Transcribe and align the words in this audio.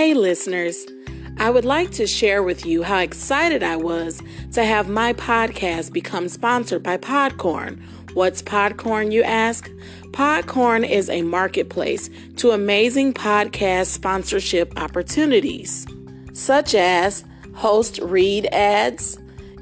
Hey, 0.00 0.14
listeners. 0.14 0.86
I 1.36 1.50
would 1.50 1.66
like 1.66 1.90
to 1.90 2.06
share 2.06 2.42
with 2.42 2.64
you 2.64 2.82
how 2.82 3.00
excited 3.00 3.62
I 3.62 3.76
was 3.76 4.22
to 4.52 4.64
have 4.64 4.88
my 4.88 5.12
podcast 5.12 5.92
become 5.92 6.26
sponsored 6.30 6.82
by 6.82 6.96
Podcorn. 6.96 7.78
What's 8.14 8.40
Podcorn, 8.40 9.12
you 9.12 9.22
ask? 9.22 9.70
Podcorn 10.12 10.88
is 10.88 11.10
a 11.10 11.20
marketplace 11.20 12.08
to 12.36 12.52
amazing 12.52 13.12
podcast 13.12 13.88
sponsorship 13.88 14.72
opportunities, 14.80 15.86
such 16.32 16.74
as 16.74 17.22
host 17.54 17.98
read 17.98 18.46
ads, 18.52 19.18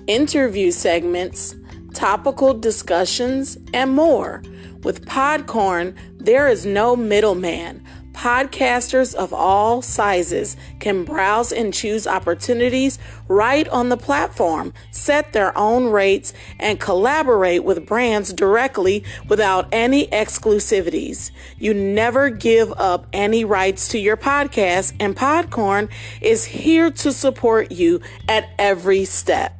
interview 0.07 0.71
segments, 0.71 1.57
topical 1.95 2.55
discussions, 2.55 3.59
and 3.75 3.93
more. 3.93 4.45
With 4.85 5.05
Podcorn, 5.05 5.97
there 6.19 6.47
is 6.47 6.65
no 6.65 6.95
middleman. 6.95 7.83
Podcasters 8.19 9.15
of 9.15 9.33
all 9.33 9.81
sizes 9.81 10.57
can 10.81 11.05
browse 11.05 11.53
and 11.53 11.73
choose 11.73 12.05
opportunities 12.05 12.99
right 13.29 13.69
on 13.69 13.91
the 13.91 13.97
platform, 13.97 14.75
set 14.91 15.33
their 15.33 15.57
own 15.57 15.87
rates, 15.87 16.33
and 16.59 16.81
collaborate 16.81 17.63
with 17.63 17.87
brands 17.87 18.33
directly 18.33 19.05
without 19.29 19.69
any 19.71 20.09
exclusivities. 20.09 21.31
You 21.59 21.73
never 21.73 22.29
give 22.29 22.73
up 22.77 23.07
any 23.13 23.45
rights 23.45 23.87
to 23.91 24.01
your 24.01 24.17
podcast, 24.17 24.95
and 24.99 25.15
Podcorn 25.15 25.89
is 26.21 26.45
here 26.45 26.91
to 26.91 27.13
support 27.13 27.71
you 27.71 28.01
at 28.27 28.51
every 28.59 29.05
step 29.05 29.58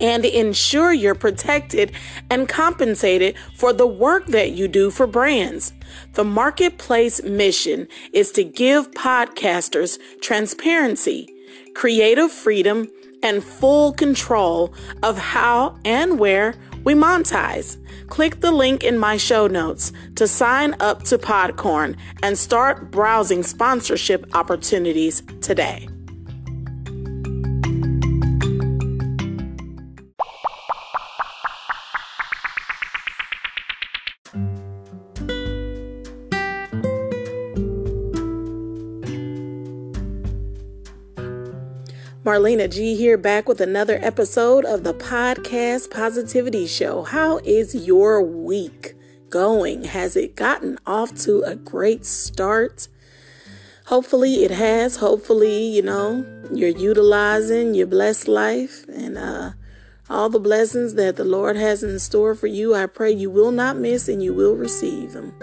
and 0.00 0.24
ensure 0.24 0.92
you're 0.92 1.14
protected 1.14 1.92
and 2.30 2.48
compensated 2.48 3.36
for 3.54 3.72
the 3.72 3.86
work 3.86 4.26
that 4.26 4.52
you 4.52 4.68
do 4.68 4.90
for 4.90 5.06
brands. 5.06 5.72
The 6.14 6.24
marketplace 6.24 7.22
mission 7.22 7.88
is 8.12 8.32
to 8.32 8.44
give 8.44 8.90
podcasters 8.92 9.98
transparency, 10.20 11.28
creative 11.74 12.30
freedom, 12.30 12.88
and 13.22 13.44
full 13.44 13.92
control 13.92 14.74
of 15.02 15.18
how 15.18 15.78
and 15.84 16.18
where 16.18 16.54
we 16.84 16.94
monetize. 16.94 17.76
Click 18.08 18.40
the 18.40 18.50
link 18.50 18.82
in 18.82 18.98
my 18.98 19.16
show 19.16 19.46
notes 19.46 19.92
to 20.16 20.26
sign 20.26 20.74
up 20.80 21.02
to 21.04 21.18
Podcorn 21.18 21.96
and 22.22 22.38
start 22.38 22.90
browsing 22.90 23.42
sponsorship 23.42 24.24
opportunities 24.34 25.22
today. 25.40 25.88
Marlena 42.30 42.70
G 42.70 42.94
here, 42.94 43.18
back 43.18 43.48
with 43.48 43.60
another 43.60 43.98
episode 44.00 44.64
of 44.64 44.84
the 44.84 44.94
Podcast 44.94 45.90
Positivity 45.90 46.64
Show. 46.64 47.02
How 47.02 47.38
is 47.38 47.74
your 47.74 48.22
week 48.22 48.94
going? 49.30 49.82
Has 49.82 50.14
it 50.14 50.36
gotten 50.36 50.78
off 50.86 51.12
to 51.22 51.42
a 51.42 51.56
great 51.56 52.06
start? 52.06 52.86
Hopefully, 53.86 54.44
it 54.44 54.52
has. 54.52 54.98
Hopefully, 54.98 55.60
you 55.60 55.82
know, 55.82 56.24
you're 56.54 56.68
utilizing 56.68 57.74
your 57.74 57.88
blessed 57.88 58.28
life 58.28 58.86
and 58.88 59.18
uh, 59.18 59.50
all 60.08 60.28
the 60.28 60.38
blessings 60.38 60.94
that 60.94 61.16
the 61.16 61.24
Lord 61.24 61.56
has 61.56 61.82
in 61.82 61.98
store 61.98 62.36
for 62.36 62.46
you. 62.46 62.76
I 62.76 62.86
pray 62.86 63.10
you 63.10 63.28
will 63.28 63.50
not 63.50 63.76
miss 63.76 64.08
and 64.08 64.22
you 64.22 64.32
will 64.34 64.54
receive 64.54 65.14
them. 65.14 65.34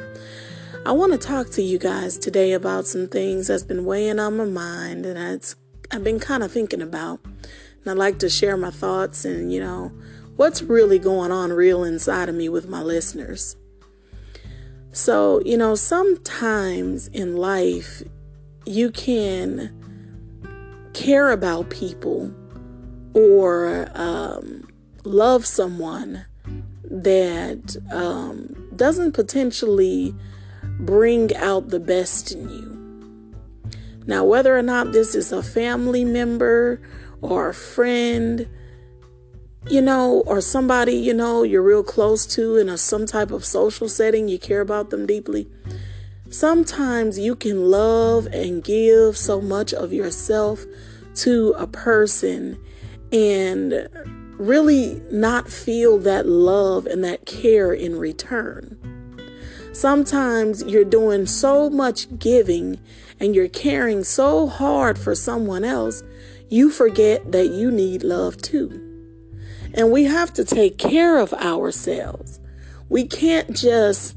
I 0.85 0.93
want 0.93 1.11
to 1.11 1.17
talk 1.17 1.49
to 1.49 1.61
you 1.61 1.79
guys 1.79 2.17
today 2.17 2.53
about 2.53 2.87
some 2.87 3.09
things 3.09 3.47
that's 3.47 3.63
been 3.63 3.83
weighing 3.83 4.19
on 4.19 4.37
my 4.37 4.45
mind, 4.45 5.05
and 5.05 5.19
it's 5.19 5.57
I've 5.91 6.03
been 6.03 6.19
kind 6.19 6.43
of 6.43 6.51
thinking 6.51 6.81
about. 6.81 7.19
And 7.23 7.87
I 7.87 7.93
like 7.93 8.19
to 8.19 8.29
share 8.29 8.57
my 8.57 8.71
thoughts 8.71 9.25
and, 9.25 9.51
you 9.51 9.59
know, 9.59 9.91
what's 10.35 10.61
really 10.61 10.99
going 10.99 11.31
on 11.31 11.53
real 11.53 11.83
inside 11.83 12.29
of 12.29 12.35
me 12.35 12.49
with 12.49 12.67
my 12.67 12.81
listeners. 12.81 13.55
So, 14.91 15.41
you 15.45 15.57
know, 15.57 15.75
sometimes 15.75 17.07
in 17.07 17.37
life, 17.37 18.03
you 18.65 18.91
can 18.91 19.73
care 20.93 21.31
about 21.31 21.69
people 21.69 22.33
or 23.13 23.89
um, 23.93 24.67
love 25.03 25.45
someone 25.45 26.25
that 26.83 27.77
um, 27.91 28.69
doesn't 28.75 29.13
potentially 29.13 30.13
bring 30.79 31.35
out 31.35 31.69
the 31.69 31.79
best 31.79 32.31
in 32.31 32.49
you. 32.49 32.76
Now, 34.07 34.23
whether 34.23 34.57
or 34.57 34.61
not 34.61 34.93
this 34.93 35.13
is 35.13 35.31
a 35.33 35.43
family 35.43 36.05
member 36.05 36.81
or 37.21 37.49
a 37.49 37.53
friend, 37.53 38.47
you 39.69 39.81
know, 39.81 40.23
or 40.25 40.39
somebody, 40.39 40.93
you 40.93 41.13
know, 41.13 41.43
you're 41.43 41.61
real 41.61 41.83
close 41.83 42.25
to 42.27 42.55
in 42.55 42.69
a 42.69 42.77
some 42.77 43.05
type 43.05 43.31
of 43.31 43.43
social 43.43 43.89
setting, 43.89 44.29
you 44.29 44.39
care 44.39 44.61
about 44.61 44.89
them 44.89 45.05
deeply. 45.05 45.49
Sometimes 46.29 47.19
you 47.19 47.35
can 47.35 47.69
love 47.69 48.27
and 48.27 48.63
give 48.63 49.17
so 49.17 49.41
much 49.41 49.73
of 49.73 49.91
yourself 49.91 50.63
to 51.15 51.53
a 51.57 51.67
person 51.67 52.57
and 53.11 53.89
really 54.37 55.01
not 55.11 55.49
feel 55.49 55.97
that 55.97 56.27
love 56.27 56.85
and 56.85 57.03
that 57.03 57.25
care 57.25 57.73
in 57.73 57.97
return. 57.97 58.77
Sometimes 59.73 60.63
you're 60.63 60.83
doing 60.83 61.25
so 61.25 61.69
much 61.69 62.07
giving 62.17 62.79
and 63.19 63.35
you're 63.35 63.47
caring 63.47 64.03
so 64.03 64.47
hard 64.47 64.97
for 64.97 65.15
someone 65.15 65.63
else, 65.63 66.03
you 66.49 66.69
forget 66.69 67.31
that 67.31 67.49
you 67.49 67.71
need 67.71 68.03
love 68.03 68.37
too. 68.37 68.83
And 69.73 69.91
we 69.91 70.05
have 70.05 70.33
to 70.33 70.45
take 70.45 70.77
care 70.77 71.17
of 71.17 71.33
ourselves. 71.33 72.39
We 72.89 73.05
can't 73.05 73.55
just 73.55 74.15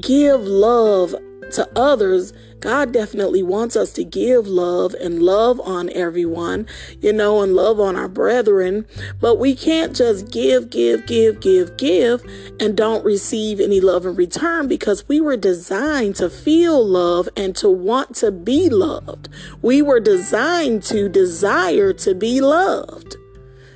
give 0.00 0.42
love 0.42 1.14
to 1.52 1.68
others, 1.78 2.32
God 2.60 2.92
definitely 2.92 3.42
wants 3.42 3.76
us 3.76 3.92
to 3.92 4.04
give 4.04 4.46
love 4.46 4.94
and 4.94 5.22
love 5.22 5.60
on 5.60 5.90
everyone, 5.90 6.66
you 7.00 7.12
know, 7.12 7.42
and 7.42 7.54
love 7.54 7.78
on 7.78 7.96
our 7.96 8.08
brethren. 8.08 8.86
But 9.20 9.38
we 9.38 9.54
can't 9.54 9.94
just 9.94 10.32
give, 10.32 10.70
give, 10.70 11.06
give, 11.06 11.40
give, 11.40 11.76
give, 11.76 12.22
and 12.58 12.76
don't 12.76 13.04
receive 13.04 13.60
any 13.60 13.80
love 13.80 14.04
in 14.06 14.16
return 14.16 14.66
because 14.66 15.08
we 15.08 15.20
were 15.20 15.36
designed 15.36 16.16
to 16.16 16.28
feel 16.28 16.84
love 16.84 17.28
and 17.36 17.54
to 17.56 17.68
want 17.68 18.16
to 18.16 18.32
be 18.32 18.68
loved. 18.68 19.28
We 19.62 19.82
were 19.82 20.00
designed 20.00 20.82
to 20.84 21.08
desire 21.08 21.92
to 21.92 22.14
be 22.14 22.40
loved, 22.40 23.16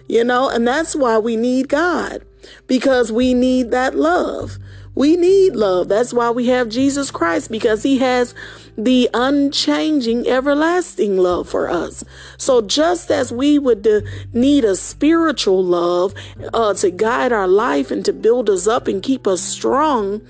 you 0.09 0.25
know, 0.25 0.49
and 0.49 0.67
that's 0.67 0.97
why 0.97 1.19
we 1.19 1.37
need 1.37 1.69
God 1.69 2.25
because 2.67 3.13
we 3.13 3.35
need 3.35 3.71
that 3.71 3.95
love. 3.95 4.59
We 4.95 5.17
need 5.17 5.57
love. 5.57 5.89
That's 5.89 6.13
why 6.13 6.31
we 6.31 6.49
have 6.49 6.69
Jesus 6.69 7.11
Christ 7.11 7.51
because 7.51 7.83
he 7.83 7.99
has 7.99 8.35
the 8.77 9.09
unchanging, 9.15 10.29
everlasting 10.29 11.17
love 11.17 11.49
for 11.49 11.71
us. 11.71 12.05
So 12.37 12.61
just 12.61 13.11
as 13.11 13.33
we 13.33 13.59
would 13.59 13.87
need 14.33 14.65
a 14.65 14.77
spiritual 14.77 15.65
love 15.65 16.15
uh, 16.53 16.75
to 16.75 16.91
guide 16.91 17.33
our 17.33 17.49
life 17.49 17.91
and 17.91 18.05
to 18.05 18.13
build 18.13 18.51
us 18.51 18.67
up 18.67 18.87
and 18.87 19.03
keep 19.03 19.27
us 19.27 19.41
strong, 19.41 20.21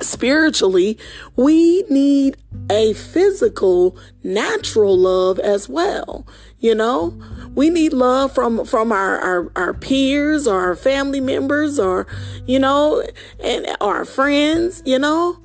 spiritually, 0.00 0.98
we 1.36 1.82
need 1.84 2.36
a 2.70 2.92
physical, 2.94 3.96
natural 4.22 4.96
love 4.96 5.38
as 5.38 5.68
well. 5.68 6.26
You 6.58 6.74
know, 6.74 7.20
we 7.54 7.70
need 7.70 7.92
love 7.92 8.34
from 8.34 8.64
from 8.64 8.90
our, 8.90 9.18
our 9.18 9.52
our 9.56 9.74
peers 9.74 10.46
or 10.46 10.60
our 10.60 10.76
family 10.76 11.20
members 11.20 11.78
or 11.78 12.06
you 12.46 12.58
know 12.58 13.02
and 13.40 13.66
our 13.80 14.04
friends 14.04 14.82
you 14.86 14.98
know? 14.98 15.38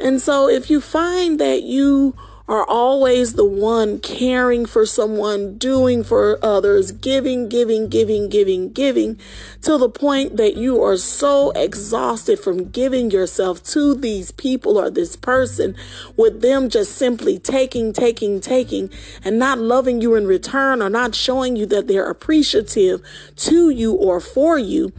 And 0.00 0.20
so 0.20 0.48
if 0.48 0.70
you 0.70 0.80
find 0.80 1.40
that 1.40 1.62
you 1.62 2.14
are 2.48 2.64
always 2.64 3.34
the 3.34 3.44
one 3.44 3.98
caring 4.00 4.64
for 4.64 4.86
someone, 4.86 5.58
doing 5.58 6.02
for 6.02 6.38
others, 6.42 6.92
giving, 6.92 7.48
giving, 7.48 7.88
giving, 7.88 8.28
giving, 8.30 8.72
giving, 8.72 9.20
to 9.60 9.76
the 9.76 9.88
point 9.88 10.38
that 10.38 10.56
you 10.56 10.82
are 10.82 10.96
so 10.96 11.50
exhausted 11.50 12.40
from 12.40 12.70
giving 12.70 13.10
yourself 13.10 13.62
to 13.62 13.94
these 13.94 14.30
people 14.30 14.78
or 14.78 14.88
this 14.88 15.14
person, 15.14 15.76
with 16.16 16.40
them 16.40 16.70
just 16.70 16.96
simply 16.96 17.38
taking, 17.38 17.92
taking, 17.92 18.40
taking, 18.40 18.88
and 19.22 19.38
not 19.38 19.58
loving 19.58 20.00
you 20.00 20.14
in 20.14 20.26
return 20.26 20.80
or 20.80 20.88
not 20.88 21.14
showing 21.14 21.54
you 21.54 21.66
that 21.66 21.86
they're 21.86 22.08
appreciative 22.08 23.02
to 23.36 23.68
you 23.68 23.92
or 23.92 24.20
for 24.20 24.58
you, 24.58 24.90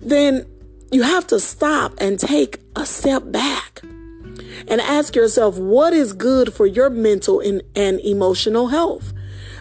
then 0.00 0.46
you 0.92 1.02
have 1.02 1.26
to 1.26 1.40
stop 1.40 1.92
and 1.98 2.20
take 2.20 2.60
a 2.76 2.86
step 2.86 3.32
back 3.32 3.82
and 4.68 4.80
ask 4.80 5.14
yourself 5.14 5.58
what 5.58 5.92
is 5.92 6.12
good 6.12 6.52
for 6.52 6.66
your 6.66 6.90
mental 6.90 7.40
and, 7.40 7.62
and 7.74 8.00
emotional 8.00 8.68
health. 8.68 9.12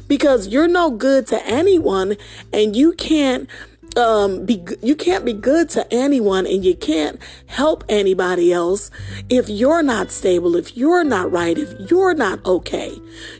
Because 0.07 0.47
you're 0.47 0.67
no 0.67 0.91
good 0.91 1.27
to 1.27 1.45
anyone 1.45 2.17
and 2.51 2.75
you 2.75 2.93
can't 2.93 3.49
um 3.95 4.45
be 4.45 4.63
you 4.81 4.95
can't 4.95 5.23
be 5.23 5.33
good 5.33 5.69
to 5.69 5.85
anyone 5.93 6.47
and 6.47 6.65
you 6.65 6.75
can't 6.75 7.19
help 7.45 7.83
anybody 7.87 8.51
else 8.51 8.89
if 9.29 9.47
you're 9.49 9.83
not 9.83 10.09
stable 10.09 10.55
if 10.55 10.75
you're 10.75 11.03
not 11.03 11.31
right 11.31 11.57
if 11.57 11.91
you're 11.91 12.15
not 12.15 12.43
okay 12.45 12.91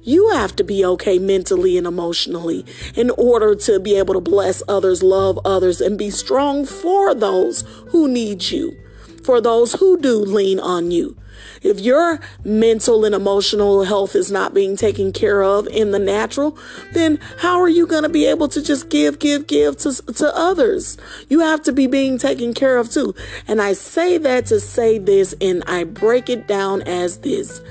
you 0.04 0.30
have 0.30 0.56
to 0.56 0.64
be 0.64 0.86
okay 0.86 1.18
mentally 1.18 1.78
and 1.78 1.88
emotionally 1.88 2.66
in 2.96 3.10
order 3.12 3.56
to 3.56 3.80
be 3.80 3.98
able 3.98 4.14
to 4.14 4.22
bless 4.22 4.62
others 4.68 5.02
love 5.02 5.40
others 5.44 5.82
and 5.82 5.98
be 5.98 6.10
strong 6.12 6.66
for 6.66 7.16
those 7.16 7.62
who 7.88 8.08
need 8.08 8.44
you 8.44 8.78
for 9.24 9.42
those 9.42 9.74
who 9.74 9.98
do 9.98 10.18
lean 10.18 10.60
on 10.60 10.92
you 10.92 11.18
if 11.64 11.80
your 11.80 12.20
mental 12.44 13.06
and 13.06 13.16
emotional 13.16 13.84
health 13.84 14.16
is 14.16 14.32
not 14.32 14.54
being 14.54 14.76
taken 14.76 15.12
care 15.12 15.42
of 15.42 15.68
in 15.68 15.92
the 15.92 16.00
natural, 16.00 16.58
then 16.92 17.20
how 17.40 17.60
are 17.60 17.70
you 17.70 17.88
going 17.88 18.04
to 18.04 18.10
be 18.10 18.26
able 18.26 18.48
to 18.50 18.62
just 18.62 18.90
give, 18.90 19.20
give, 19.20 19.48
give 19.48 19.78
to, 19.78 19.94
to 20.14 20.36
others? 20.36 20.98
You 21.30 21.40
have 21.40 21.64
to 21.64 21.72
be 21.72 21.88
being 21.88 22.18
taken 22.18 22.54
care 22.54 22.78
of 22.78 22.90
too. 22.90 23.16
And 23.48 23.62
I 23.62 23.74
say 23.74 24.18
that 24.18 24.48
to 24.48 24.60
say 24.60 24.98
this 24.98 25.34
and 25.40 25.64
I 25.66 25.86
break 25.86 26.30
it 26.30 26.48
down 26.48 26.82
as 26.84 27.20
this. 27.20 27.62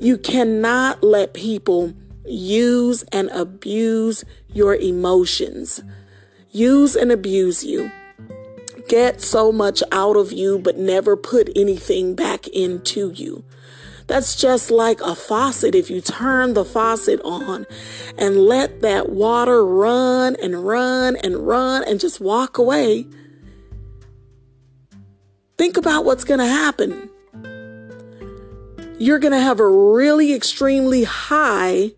You 0.00 0.18
cannot 0.18 1.02
let 1.02 1.34
people 1.34 1.94
use 2.26 3.02
and 3.12 3.30
abuse 3.30 4.24
your 4.48 4.74
emotions. 4.74 5.82
Use 6.50 6.96
and 6.96 7.12
abuse 7.12 7.64
you 7.64 7.90
get 8.88 9.20
so 9.20 9.52
much 9.52 9.82
out 9.92 10.16
of 10.16 10.32
you, 10.32 10.58
but 10.58 10.76
never 10.76 11.16
put 11.16 11.50
anything 11.56 12.14
back 12.14 12.46
into 12.48 13.10
you. 13.10 13.44
That's 14.06 14.36
just 14.36 14.70
like 14.70 15.00
a 15.00 15.14
faucet. 15.14 15.74
If 15.74 15.90
you 15.90 16.00
turn 16.00 16.54
the 16.54 16.64
faucet 16.64 17.20
on 17.24 17.66
and 18.16 18.38
let 18.46 18.80
that 18.82 19.08
water 19.10 19.66
run 19.66 20.36
and 20.40 20.64
run 20.64 21.16
and 21.16 21.46
run 21.46 21.82
and 21.84 21.98
just 21.98 22.20
walk 22.20 22.58
away, 22.58 23.06
think 25.58 25.76
about 25.76 26.04
what's 26.04 26.24
going 26.24 26.38
to 26.38 26.46
happen. 26.46 27.10
You're 28.98 29.18
going 29.18 29.32
to 29.32 29.40
have 29.40 29.60
a 29.60 29.68
really 29.68 30.32
extremely 30.32 31.04
high 31.04 31.92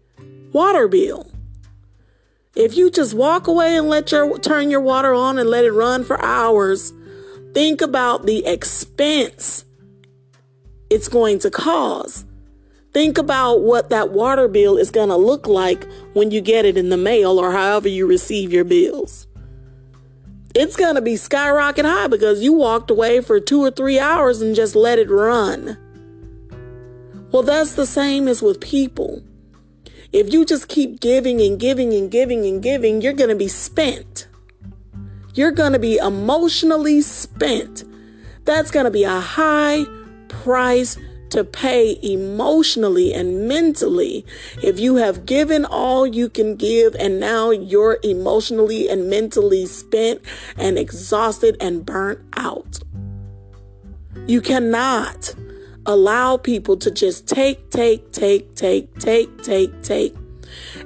water 0.52 0.88
bill. 0.88 1.30
If 2.58 2.76
you 2.76 2.90
just 2.90 3.14
walk 3.14 3.46
away 3.46 3.76
and 3.76 3.88
let 3.88 4.10
your 4.10 4.36
turn 4.40 4.68
your 4.68 4.80
water 4.80 5.14
on 5.14 5.38
and 5.38 5.48
let 5.48 5.64
it 5.64 5.70
run 5.70 6.02
for 6.02 6.20
hours, 6.20 6.92
think 7.54 7.80
about 7.80 8.26
the 8.26 8.44
expense 8.44 9.64
it's 10.90 11.06
going 11.06 11.38
to 11.38 11.52
cause. 11.52 12.24
Think 12.92 13.16
about 13.16 13.60
what 13.62 13.90
that 13.90 14.10
water 14.10 14.48
bill 14.48 14.76
is 14.76 14.90
going 14.90 15.10
to 15.10 15.16
look 15.16 15.46
like 15.46 15.86
when 16.14 16.32
you 16.32 16.40
get 16.40 16.64
it 16.64 16.76
in 16.76 16.88
the 16.88 16.96
mail 16.96 17.38
or 17.38 17.52
however 17.52 17.88
you 17.88 18.08
receive 18.08 18.52
your 18.52 18.64
bills. 18.64 19.28
It's 20.52 20.74
going 20.74 20.96
to 20.96 21.00
be 21.00 21.14
skyrocket 21.14 21.84
high 21.84 22.08
because 22.08 22.42
you 22.42 22.54
walked 22.54 22.90
away 22.90 23.20
for 23.20 23.38
two 23.38 23.62
or 23.62 23.70
three 23.70 24.00
hours 24.00 24.42
and 24.42 24.56
just 24.56 24.74
let 24.74 24.98
it 24.98 25.08
run. 25.08 25.78
Well, 27.30 27.44
that's 27.44 27.74
the 27.74 27.86
same 27.86 28.26
as 28.26 28.42
with 28.42 28.60
people. 28.60 29.22
If 30.12 30.32
you 30.32 30.44
just 30.44 30.68
keep 30.68 31.00
giving 31.00 31.40
and 31.40 31.60
giving 31.60 31.92
and 31.92 32.10
giving 32.10 32.46
and 32.46 32.62
giving, 32.62 33.02
you're 33.02 33.12
going 33.12 33.28
to 33.28 33.36
be 33.36 33.48
spent. 33.48 34.26
You're 35.34 35.52
going 35.52 35.72
to 35.74 35.78
be 35.78 35.98
emotionally 35.98 37.02
spent. 37.02 37.84
That's 38.44 38.70
going 38.70 38.84
to 38.84 38.90
be 38.90 39.04
a 39.04 39.20
high 39.20 39.84
price 40.28 40.96
to 41.30 41.44
pay 41.44 41.98
emotionally 42.02 43.12
and 43.12 43.46
mentally 43.46 44.24
if 44.62 44.80
you 44.80 44.96
have 44.96 45.26
given 45.26 45.66
all 45.66 46.06
you 46.06 46.28
can 46.30 46.56
give 46.56 46.94
and 46.94 47.20
now 47.20 47.50
you're 47.50 47.98
emotionally 48.02 48.88
and 48.88 49.10
mentally 49.10 49.66
spent 49.66 50.22
and 50.56 50.78
exhausted 50.78 51.56
and 51.60 51.84
burnt 51.84 52.20
out. 52.36 52.78
You 54.26 54.40
cannot 54.40 55.34
allow 55.88 56.36
people 56.36 56.76
to 56.76 56.90
just 56.90 57.26
take, 57.26 57.70
take, 57.70 58.12
take, 58.12 58.54
take, 58.54 58.94
take, 58.98 59.42
take, 59.42 59.82
take, 59.82 60.14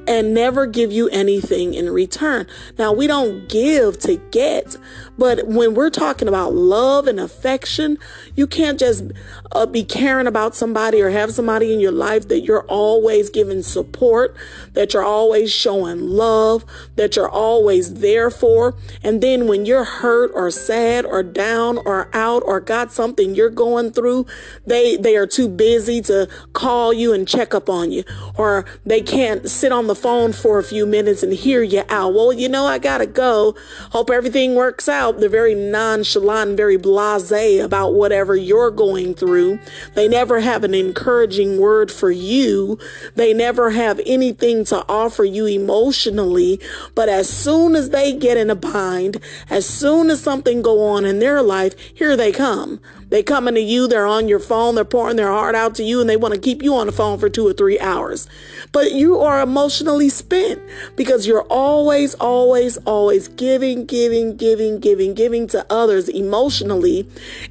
and 0.07 0.33
never 0.33 0.65
give 0.65 0.93
you 0.93 1.09
anything 1.09 1.75
in 1.75 1.91
return. 1.91 2.47
Now, 2.79 2.93
we 2.93 3.09
don't 3.09 3.49
give 3.49 3.99
to 4.01 4.17
get, 4.31 4.77
but 5.19 5.47
when 5.47 5.75
we're 5.75 5.91
talking 5.91 6.27
about 6.27 6.55
love 6.55 7.07
and 7.07 7.21
affection, 7.21 7.99
you 8.35 8.47
can't 8.47 8.79
just 8.79 9.05
uh, 9.53 9.67
be 9.67 9.85
caring 9.85 10.27
about 10.27 10.55
somebody 10.55 11.03
or 11.03 11.11
have 11.11 11.33
somebody 11.33 11.73
in 11.73 11.81
your 11.81 11.93
life 11.93 12.29
that 12.29 12.41
you're 12.41 12.65
always 12.65 13.29
giving 13.29 13.63
support, 13.63 14.35
that 14.73 14.95
you're 14.95 15.05
always 15.05 15.53
showing 15.53 16.09
love, 16.09 16.65
that 16.97 17.15
you're 17.17 17.29
always 17.29 17.95
there 17.95 18.31
for. 18.31 18.75
And 19.03 19.23
then 19.23 19.47
when 19.49 19.67
you're 19.67 19.85
hurt 19.85 20.31
or 20.35 20.51
sad 20.51 21.05
or 21.05 21.23
down 21.23 21.79
or 21.79 22.09
out 22.15 22.43
or 22.47 22.61
got 22.61 22.91
something 22.91 23.35
you're 23.35 23.51
going 23.51 23.93
through, 23.93 24.27
they, 24.67 24.97
they 24.97 25.17
are 25.17 25.27
too 25.27 25.49
busy 25.49 26.01
to 26.03 26.29
call 26.55 26.93
you 26.93 27.13
and 27.13 27.29
check 27.29 27.55
up 27.55 27.69
on 27.69 27.93
you, 27.93 28.05
or 28.37 28.65
they 28.87 29.03
can't 29.03 29.49
sit 29.49 29.73
on 29.73 29.87
the 29.87 29.95
phone 29.95 30.33
for 30.33 30.59
a 30.59 30.65
few 30.65 30.87
minutes 30.87 31.23
and 31.23 31.33
hear 31.35 31.63
you 31.63 31.83
out. 31.89 32.15
Well, 32.15 32.33
you 32.33 32.49
know, 32.49 32.67
I 32.67 32.79
gotta 32.79 33.07
go. 33.07 33.55
Hope 33.91 34.11
everything 34.11 34.55
works 34.55 34.89
out 34.89 35.02
out. 35.03 35.19
They're 35.19 35.29
very 35.29 35.55
nonchalant, 35.55 36.57
very 36.57 36.77
blase 36.77 37.33
about 37.61 37.95
whatever 37.95 38.37
you're 38.37 38.71
going 38.71 39.15
through. 39.15 39.59
They 39.95 40.07
never 40.07 40.41
have 40.41 40.63
an 40.63 40.75
encouraging 40.75 41.59
word 41.59 41.91
for 41.91 42.11
you. 42.11 42.79
They 43.17 43.35
never 43.35 43.71
have 43.71 44.01
anything 44.07 44.65
to 44.67 44.85
offer 44.89 45.25
you 45.25 45.47
emotionally. 45.47 46.61
But 46.95 47.09
as 47.09 47.29
soon 47.29 47.75
as 47.75 47.91
they 47.91 48.15
get 48.15 48.37
in 48.37 48.49
a 48.49 48.55
bind, 48.55 49.21
as 49.51 49.69
soon 49.69 50.09
as 50.09 50.23
something 50.23 50.63
go 50.63 50.87
on 50.87 51.05
in 51.05 51.19
their 51.19 51.43
life, 51.43 51.75
here 51.79 52.17
they 52.17 52.31
come. 52.31 52.81
They 53.13 53.23
coming 53.23 53.55
to 53.57 53.61
you, 53.61 53.89
they're 53.89 54.07
on 54.07 54.27
your 54.27 54.39
phone, 54.39 54.75
they're 54.75 54.87
pouring 54.87 55.17
their 55.17 55.31
heart 55.31 55.55
out 55.55 55.75
to 55.75 55.83
you, 55.83 56.01
and 56.01 56.09
they 56.09 56.17
want 56.17 56.33
to 56.33 56.41
keep 56.41 56.63
you 56.63 56.75
on 56.75 56.87
the 56.87 56.95
phone 56.95 57.19
for 57.19 57.29
two 57.29 57.47
or 57.47 57.53
three 57.53 57.79
hours. 57.79 58.27
But 58.73 58.93
you 58.93 59.21
are 59.21 59.43
emotionally 59.43 60.09
spent 60.09 60.63
because 60.97 61.27
you're 61.27 61.43
always, 61.51 62.15
always, 62.15 62.79
always 62.79 63.29
giving, 63.29 63.85
giving, 63.85 64.39
giving, 64.39 64.81
giving, 64.81 65.13
giving 65.13 65.47
to 65.49 65.67
others 65.69 66.09
emotionally 66.09 67.07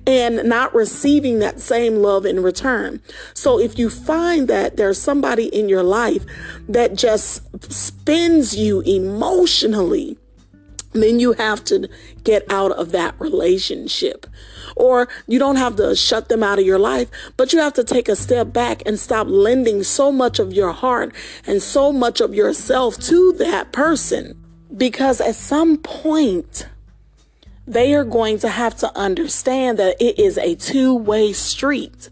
and 0.08 0.50
not 0.50 0.74
receiving 0.74 1.38
that 1.40 1.60
same 1.60 1.98
love 1.98 2.26
in 2.26 2.42
return. 2.42 3.00
So 3.36 3.60
if 3.60 3.78
you 3.78 3.92
find 3.92 4.48
that 4.48 4.78
there's 4.78 5.00
somebody 5.00 5.46
in 5.46 5.70
your 5.70 5.84
life 5.84 6.26
that 6.70 6.96
just 6.96 7.72
spins 7.72 8.58
you 8.58 8.82
emotionally, 8.82 10.18
then 10.94 11.20
you 11.20 11.34
have 11.34 11.64
to 11.66 11.90
get 12.24 12.44
out 12.52 12.72
of 12.72 12.92
that 12.92 13.16
relationship. 13.20 14.26
Or 14.76 15.08
you 15.28 15.40
don't 15.40 15.58
have 15.58 15.76
to 15.78 15.96
shut 15.96 16.30
them 16.30 16.44
out 16.44 16.60
of 16.60 16.66
your 16.66 16.80
life, 16.80 17.10
but 17.38 17.54
you 17.54 17.60
have 17.60 17.74
to 17.74 17.84
take 17.84 18.10
a 18.10 18.16
step 18.16 18.54
back 18.54 18.84
and 18.86 19.00
stop 19.00 19.28
lending 19.28 19.84
so 19.84 20.12
much 20.12 20.40
of 20.40 20.54
your 20.54 20.72
heart 20.72 21.14
and 21.46 21.62
so 21.62 21.92
much 21.92 22.22
of 22.22 22.34
yourself 22.34 22.98
to 23.00 23.34
that 23.34 23.72
person. 23.72 24.38
Because 24.76 25.20
at 25.20 25.36
some 25.36 25.78
point, 25.78 26.68
they 27.68 27.94
are 27.94 28.04
going 28.04 28.40
to 28.40 28.50
have 28.50 28.76
to 28.78 28.98
understand 28.98 29.78
that 29.80 29.96
it 30.00 30.20
is 30.20 30.38
a 30.38 30.56
two 30.56 30.96
way 30.96 31.34
street. 31.34 32.10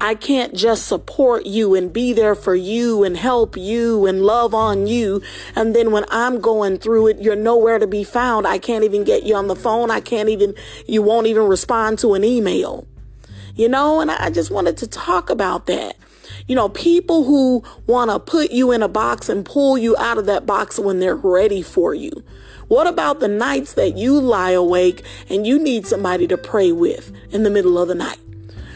I 0.00 0.14
can't 0.14 0.54
just 0.54 0.86
support 0.86 1.46
you 1.46 1.74
and 1.74 1.92
be 1.92 2.12
there 2.12 2.34
for 2.34 2.54
you 2.54 3.04
and 3.04 3.16
help 3.16 3.56
you 3.56 4.06
and 4.06 4.22
love 4.22 4.54
on 4.54 4.86
you. 4.86 5.22
And 5.54 5.74
then 5.74 5.92
when 5.92 6.04
I'm 6.10 6.40
going 6.40 6.78
through 6.78 7.08
it, 7.08 7.20
you're 7.20 7.36
nowhere 7.36 7.78
to 7.78 7.86
be 7.86 8.04
found. 8.04 8.46
I 8.46 8.58
can't 8.58 8.84
even 8.84 9.04
get 9.04 9.24
you 9.24 9.34
on 9.34 9.48
the 9.48 9.56
phone. 9.56 9.90
I 9.90 10.00
can't 10.00 10.28
even, 10.28 10.54
you 10.86 11.02
won't 11.02 11.26
even 11.26 11.44
respond 11.44 11.98
to 12.00 12.14
an 12.14 12.24
email. 12.24 12.86
You 13.54 13.68
know, 13.68 14.00
and 14.00 14.10
I 14.10 14.30
just 14.30 14.50
wanted 14.50 14.76
to 14.78 14.86
talk 14.86 15.28
about 15.28 15.66
that. 15.66 15.96
You 16.46 16.56
know, 16.56 16.68
people 16.70 17.24
who 17.24 17.62
want 17.86 18.10
to 18.10 18.18
put 18.18 18.50
you 18.50 18.72
in 18.72 18.82
a 18.82 18.88
box 18.88 19.28
and 19.28 19.44
pull 19.44 19.76
you 19.76 19.96
out 19.98 20.18
of 20.18 20.26
that 20.26 20.46
box 20.46 20.78
when 20.78 20.98
they're 20.98 21.14
ready 21.14 21.62
for 21.62 21.94
you. 21.94 22.10
What 22.68 22.86
about 22.86 23.20
the 23.20 23.28
nights 23.28 23.74
that 23.74 23.98
you 23.98 24.18
lie 24.18 24.52
awake 24.52 25.04
and 25.28 25.46
you 25.46 25.58
need 25.58 25.86
somebody 25.86 26.26
to 26.28 26.38
pray 26.38 26.72
with 26.72 27.12
in 27.30 27.42
the 27.42 27.50
middle 27.50 27.78
of 27.78 27.88
the 27.88 27.94
night? 27.94 28.18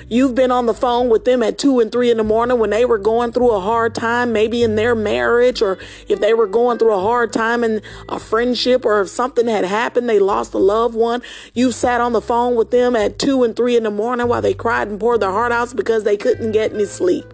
You've 0.09 0.37
been 0.37 0.53
on 0.53 0.67
the 0.67 0.75
phone 0.75 1.09
with 1.09 1.25
them 1.25 1.43
at 1.43 1.59
two 1.59 1.81
and 1.81 1.91
three 1.91 2.13
in 2.13 2.17
the 2.19 2.25
morning 2.25 2.61
when 2.61 2.71
they 2.71 2.85
were 2.85 2.99
going 2.99 3.33
through 3.33 3.51
a 3.51 3.61
hard 3.61 3.93
time, 3.93 4.33
maybe 4.33 4.63
in 4.63 4.77
their 4.77 4.95
marriage, 4.95 5.61
or 5.61 5.79
if 6.09 6.21
they 6.21 6.33
were 6.33 6.47
going 6.47 6.79
through 6.79 6.93
a 6.93 7.01
hard 7.01 7.33
time 7.33 7.65
in 7.65 7.83
a 8.09 8.21
friendship, 8.21 8.85
or 8.85 9.01
if 9.01 9.09
something 9.09 9.49
had 9.49 9.65
happened, 9.65 10.09
they 10.09 10.21
lost 10.21 10.55
a 10.55 10.59
loved 10.59 10.95
one. 10.95 11.23
You 11.55 11.73
sat 11.73 12.01
on 12.01 12.13
the 12.13 12.21
phone 12.21 12.55
with 12.55 12.71
them 12.71 12.95
at 12.95 13.19
two 13.19 13.43
and 13.43 13.57
three 13.57 13.77
in 13.77 13.83
the 13.83 13.91
morning 13.91 14.29
while 14.29 14.43
they 14.43 14.55
cried 14.55 14.87
and 14.87 15.01
poured 15.01 15.21
their 15.21 15.33
heart 15.33 15.51
out 15.51 15.75
because 15.75 16.05
they 16.05 16.17
couldn't 16.17 16.53
get 16.53 16.73
any 16.73 16.85
sleep. 16.85 17.25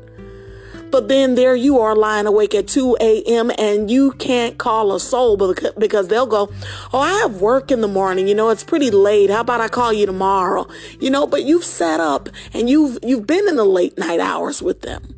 But 0.92 1.08
then 1.08 1.36
there 1.36 1.56
you 1.56 1.80
are 1.80 1.96
lying 1.96 2.26
awake 2.26 2.54
at 2.54 2.68
2 2.68 2.98
a.m. 3.00 3.50
and 3.58 3.90
you 3.90 4.12
can't 4.12 4.58
call 4.58 4.94
a 4.94 5.00
soul 5.00 5.38
because 5.78 6.08
they'll 6.08 6.26
go, 6.26 6.52
Oh, 6.92 7.00
I 7.00 7.12
have 7.20 7.40
work 7.40 7.70
in 7.70 7.80
the 7.80 7.88
morning. 7.88 8.28
You 8.28 8.34
know, 8.34 8.50
it's 8.50 8.62
pretty 8.62 8.90
late. 8.90 9.30
How 9.30 9.40
about 9.40 9.62
I 9.62 9.68
call 9.68 9.94
you 9.94 10.04
tomorrow? 10.04 10.68
You 11.00 11.08
know, 11.08 11.26
but 11.26 11.44
you've 11.44 11.64
set 11.64 11.98
up 11.98 12.28
and 12.52 12.68
you've, 12.68 12.98
you've 13.02 13.26
been 13.26 13.48
in 13.48 13.56
the 13.56 13.64
late 13.64 13.96
night 13.96 14.20
hours 14.20 14.60
with 14.60 14.82
them. 14.82 15.16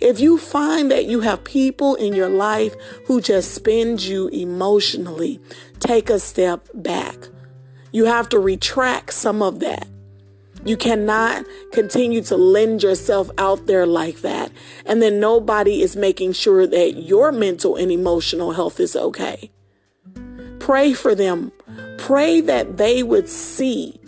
If 0.00 0.18
you 0.18 0.38
find 0.38 0.90
that 0.90 1.04
you 1.04 1.20
have 1.20 1.44
people 1.44 1.94
in 1.94 2.14
your 2.14 2.28
life 2.28 2.74
who 3.06 3.20
just 3.20 3.54
spend 3.54 4.02
you 4.02 4.26
emotionally, 4.28 5.38
take 5.78 6.10
a 6.10 6.18
step 6.18 6.68
back. 6.74 7.28
You 7.92 8.06
have 8.06 8.28
to 8.30 8.40
retract 8.40 9.12
some 9.12 9.40
of 9.40 9.60
that. 9.60 9.86
You 10.64 10.76
cannot 10.76 11.44
continue 11.72 12.20
to 12.22 12.36
lend 12.36 12.82
yourself 12.82 13.30
out 13.38 13.66
there 13.66 13.86
like 13.86 14.20
that. 14.20 14.52
And 14.84 15.00
then 15.00 15.20
nobody 15.20 15.82
is 15.82 15.96
making 15.96 16.32
sure 16.32 16.66
that 16.66 17.02
your 17.02 17.32
mental 17.32 17.76
and 17.76 17.90
emotional 17.90 18.52
health 18.52 18.78
is 18.78 18.94
okay. 18.94 19.50
Pray 20.58 20.92
for 20.92 21.14
them. 21.14 21.52
Pray 21.98 22.40
that 22.42 22.76
they 22.76 23.02
would 23.02 23.28
see 23.28 24.00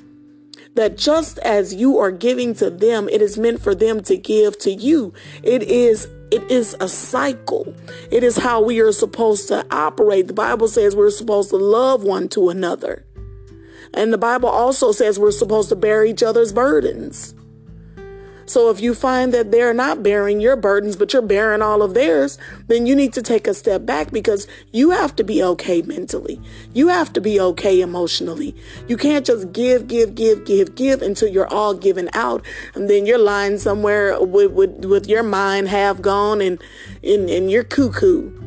that 0.74 0.96
just 0.96 1.38
as 1.38 1.74
you 1.74 1.98
are 1.98 2.10
giving 2.10 2.54
to 2.54 2.70
them, 2.70 3.08
it 3.08 3.20
is 3.20 3.38
meant 3.38 3.60
for 3.60 3.74
them 3.74 4.02
to 4.02 4.16
give 4.16 4.58
to 4.60 4.70
you. 4.70 5.12
It 5.42 5.62
is 5.62 6.08
it 6.30 6.50
is 6.50 6.74
a 6.80 6.88
cycle. 6.88 7.74
It 8.10 8.24
is 8.24 8.38
how 8.38 8.62
we 8.62 8.80
are 8.80 8.92
supposed 8.92 9.48
to 9.48 9.66
operate. 9.70 10.28
The 10.28 10.32
Bible 10.32 10.66
says 10.66 10.96
we're 10.96 11.10
supposed 11.10 11.50
to 11.50 11.56
love 11.56 12.02
one 12.02 12.28
to 12.30 12.48
another. 12.48 13.04
And 13.94 14.12
the 14.12 14.18
Bible 14.18 14.48
also 14.48 14.92
says 14.92 15.18
we're 15.18 15.30
supposed 15.30 15.68
to 15.68 15.76
bear 15.76 16.04
each 16.04 16.22
other's 16.22 16.52
burdens. 16.52 17.34
So 18.52 18.68
if 18.70 18.80
you 18.80 18.94
find 18.94 19.32
that 19.32 19.50
they're 19.50 19.72
not 19.72 20.02
bearing 20.02 20.40
your 20.40 20.56
burdens, 20.56 20.96
but 20.96 21.12
you're 21.12 21.22
bearing 21.22 21.62
all 21.62 21.80
of 21.80 21.94
theirs, 21.94 22.38
then 22.66 22.86
you 22.86 22.94
need 22.94 23.12
to 23.14 23.22
take 23.22 23.46
a 23.46 23.54
step 23.54 23.86
back 23.86 24.10
because 24.10 24.46
you 24.72 24.90
have 24.90 25.16
to 25.16 25.24
be 25.24 25.42
okay 25.42 25.80
mentally. 25.82 26.40
You 26.74 26.88
have 26.88 27.12
to 27.14 27.20
be 27.20 27.40
okay 27.40 27.80
emotionally. 27.80 28.54
You 28.88 28.98
can't 28.98 29.24
just 29.24 29.52
give, 29.52 29.86
give, 29.86 30.14
give, 30.14 30.44
give, 30.44 30.74
give 30.74 31.00
until 31.00 31.28
you're 31.28 31.52
all 31.52 31.72
given 31.72 32.10
out. 32.12 32.44
And 32.74 32.90
then 32.90 33.06
you're 33.06 33.16
lying 33.16 33.58
somewhere 33.58 34.20
with, 34.22 34.50
with, 34.52 34.84
with 34.84 35.06
your 35.06 35.22
mind 35.22 35.68
half 35.68 36.02
gone 36.02 36.40
and, 36.40 36.62
and, 37.02 37.30
and 37.30 37.50
you're 37.50 37.64
cuckoo. 37.64 38.38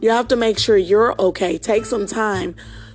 You 0.00 0.10
have 0.10 0.28
to 0.28 0.36
make 0.36 0.58
sure 0.58 0.76
you're 0.76 1.20
okay. 1.20 1.58
Take 1.58 1.84
some 1.84 2.06
time 2.06 2.54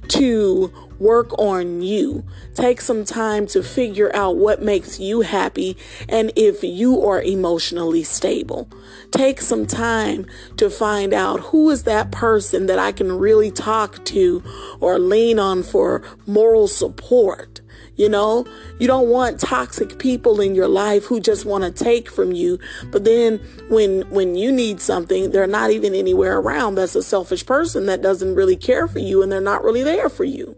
to 0.10 0.74
work 1.00 1.38
on 1.38 1.82
you. 1.82 2.24
Take 2.54 2.82
some 2.82 3.04
time 3.04 3.48
to 3.48 3.62
figure 3.62 4.16
out 4.16 4.38
what 4.38 4.62
makes 4.62 5.00
you 5.00 5.22
happy 5.22 5.78
and 6.08 6.32
if 6.36 6.64
you 6.64 7.02
are 7.06 7.22
emotionally 7.22 8.04
stable. 8.04 8.70
Take 9.12 9.42
some 9.42 9.66
time 9.66 10.26
to 10.58 10.70
find 10.70 11.14
out 11.14 11.40
who 11.42 11.70
is 11.70 11.84
that 11.84 12.12
person 12.12 12.66
that 12.68 12.80
I 12.80 12.92
can 12.92 13.12
really 13.12 13.52
talk 13.52 14.04
to 14.06 14.44
or 14.80 15.00
lean 15.00 15.40
on 15.40 15.64
for 15.64 16.02
moral 16.26 16.68
support. 16.68 17.62
You 17.96 18.10
know, 18.10 18.46
you 18.78 18.88
don't 18.88 19.08
want 19.08 19.40
toxic 19.40 19.98
people 20.00 20.42
in 20.42 20.54
your 20.54 20.68
life 20.68 21.06
who 21.06 21.22
just 21.22 21.46
want 21.46 21.64
to 21.64 21.72
take 21.72 22.10
from 22.10 22.34
you. 22.34 22.60
But 22.92 23.06
then 23.06 23.38
when 23.70 24.02
when 24.10 24.36
you 24.36 24.52
need 24.52 24.82
something, 24.82 25.32
they're 25.32 25.48
not 25.48 25.72
even 25.72 25.96
anywhere 25.96 26.38
around. 26.38 26.75
That's 26.75 26.96
a 26.96 27.04
selfish 27.04 27.46
person 27.46 27.86
that 27.86 28.02
doesn't 28.02 28.36
really 28.36 28.58
care 28.58 28.88
for 28.88 29.00
you 29.00 29.24
and 29.24 29.32
they're 29.32 29.40
not 29.40 29.64
really 29.64 29.84
there 29.84 30.10
for 30.10 30.25
you. 30.25 30.58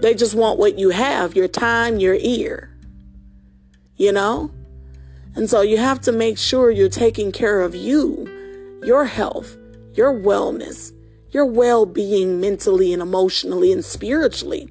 They 0.00 0.14
just 0.14 0.34
want 0.34 0.58
what 0.58 0.78
you 0.78 0.90
have, 0.90 1.34
your 1.34 1.48
time, 1.48 1.98
your 1.98 2.14
ear. 2.14 2.76
You 3.96 4.12
know? 4.12 4.50
And 5.34 5.48
so 5.48 5.60
you 5.60 5.78
have 5.78 6.00
to 6.02 6.12
make 6.12 6.38
sure 6.38 6.70
you're 6.70 6.88
taking 6.88 7.32
care 7.32 7.62
of 7.62 7.74
you, 7.74 8.26
your 8.84 9.06
health, 9.06 9.56
your 9.94 10.12
wellness, 10.12 10.92
your 11.30 11.46
well-being 11.46 12.40
mentally 12.40 12.92
and 12.92 13.02
emotionally 13.02 13.72
and 13.72 13.84
spiritually. 13.84 14.68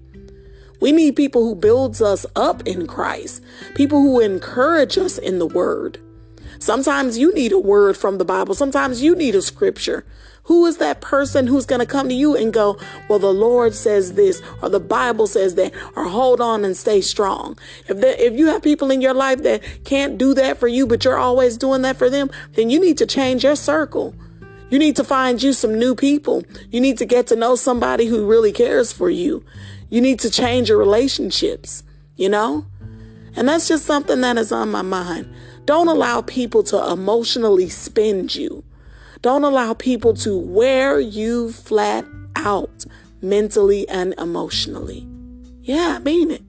We 0.80 0.92
need 0.92 1.16
people 1.16 1.44
who 1.44 1.56
builds 1.56 2.02
us 2.02 2.26
up 2.36 2.66
in 2.68 2.88
Christ, 2.88 3.44
people 3.76 4.02
who 4.02 4.20
encourage 4.20 4.98
us 4.98 5.18
in 5.18 5.40
the 5.40 5.48
word. 5.48 6.00
Sometimes 6.60 7.18
you 7.18 7.34
need 7.34 7.52
a 7.52 7.60
word 7.60 7.98
from 7.98 8.18
the 8.18 8.26
Bible. 8.26 8.56
Sometimes 8.56 9.02
you 9.02 9.16
need 9.16 9.36
a 9.36 9.42
scripture. 9.42 10.06
Who 10.44 10.66
is 10.66 10.78
that 10.78 11.02
person 11.02 11.46
who's 11.48 11.66
going 11.66 11.82
to 11.82 11.86
come 11.86 12.08
to 12.08 12.16
you 12.16 12.36
and 12.36 12.54
go, 12.54 12.80
well, 13.10 13.20
the 13.20 13.34
Lord 13.34 13.76
says 13.76 14.14
this, 14.14 14.42
or 14.62 14.70
the 14.70 14.80
Bible 14.80 15.28
says 15.28 15.56
that, 15.56 15.74
or 15.96 16.06
hold 16.06 16.40
on 16.40 16.64
and 16.64 16.76
stay 16.76 17.02
strong. 17.02 17.60
If 17.88 18.00
that, 18.00 18.26
if 18.26 18.34
you 18.34 18.48
have 18.48 18.64
people 18.64 18.90
in 18.90 19.02
your 19.02 19.14
life 19.14 19.44
that 19.44 19.62
can't 19.84 20.18
do 20.18 20.34
that 20.36 20.58
for 20.58 20.68
you, 20.68 20.88
but 20.88 21.04
you're 21.04 21.18
always 21.18 21.58
doing 21.58 21.82
that 21.82 21.98
for 21.98 22.10
them, 22.10 22.30
then 22.54 22.70
you 22.70 22.80
need 22.80 22.98
to 23.00 23.06
change 23.06 23.44
your 23.44 23.58
circle. 23.58 24.16
You 24.70 24.80
need 24.80 24.96
to 24.96 25.04
find 25.04 25.42
you 25.42 25.54
some 25.54 25.78
new 25.78 25.96
people. 25.96 26.44
You 26.72 26.82
need 26.82 26.98
to 26.98 27.06
get 27.06 27.28
to 27.28 27.36
know 27.36 27.56
somebody 27.56 28.06
who 28.06 28.26
really 28.26 28.52
cares 28.52 28.92
for 28.92 29.10
you. 29.10 29.44
You 29.90 30.02
need 30.02 30.20
to 30.20 30.30
change 30.30 30.70
your 30.70 30.78
relationships, 30.78 31.84
you 32.16 32.30
know? 32.30 32.66
And 33.36 33.48
that's 33.48 33.68
just 33.68 33.86
something 33.86 34.22
that 34.22 34.38
is 34.38 34.52
on 34.52 34.72
my 34.72 34.82
mind. 34.82 35.34
Don't 35.66 35.88
allow 35.88 36.22
people 36.22 36.64
to 36.64 36.92
emotionally 36.92 37.70
spend 37.70 38.36
you. 38.36 38.64
Don't 39.22 39.44
allow 39.44 39.74
people 39.74 40.14
to 40.16 40.38
wear 40.38 41.00
you 41.00 41.52
flat 41.52 42.06
out 42.36 42.86
mentally 43.22 43.88
and 43.90 44.14
emotionally. 44.18 45.08
Yeah, 45.62 45.96
I 45.98 46.00
mean 46.00 46.32
it. 46.32 46.44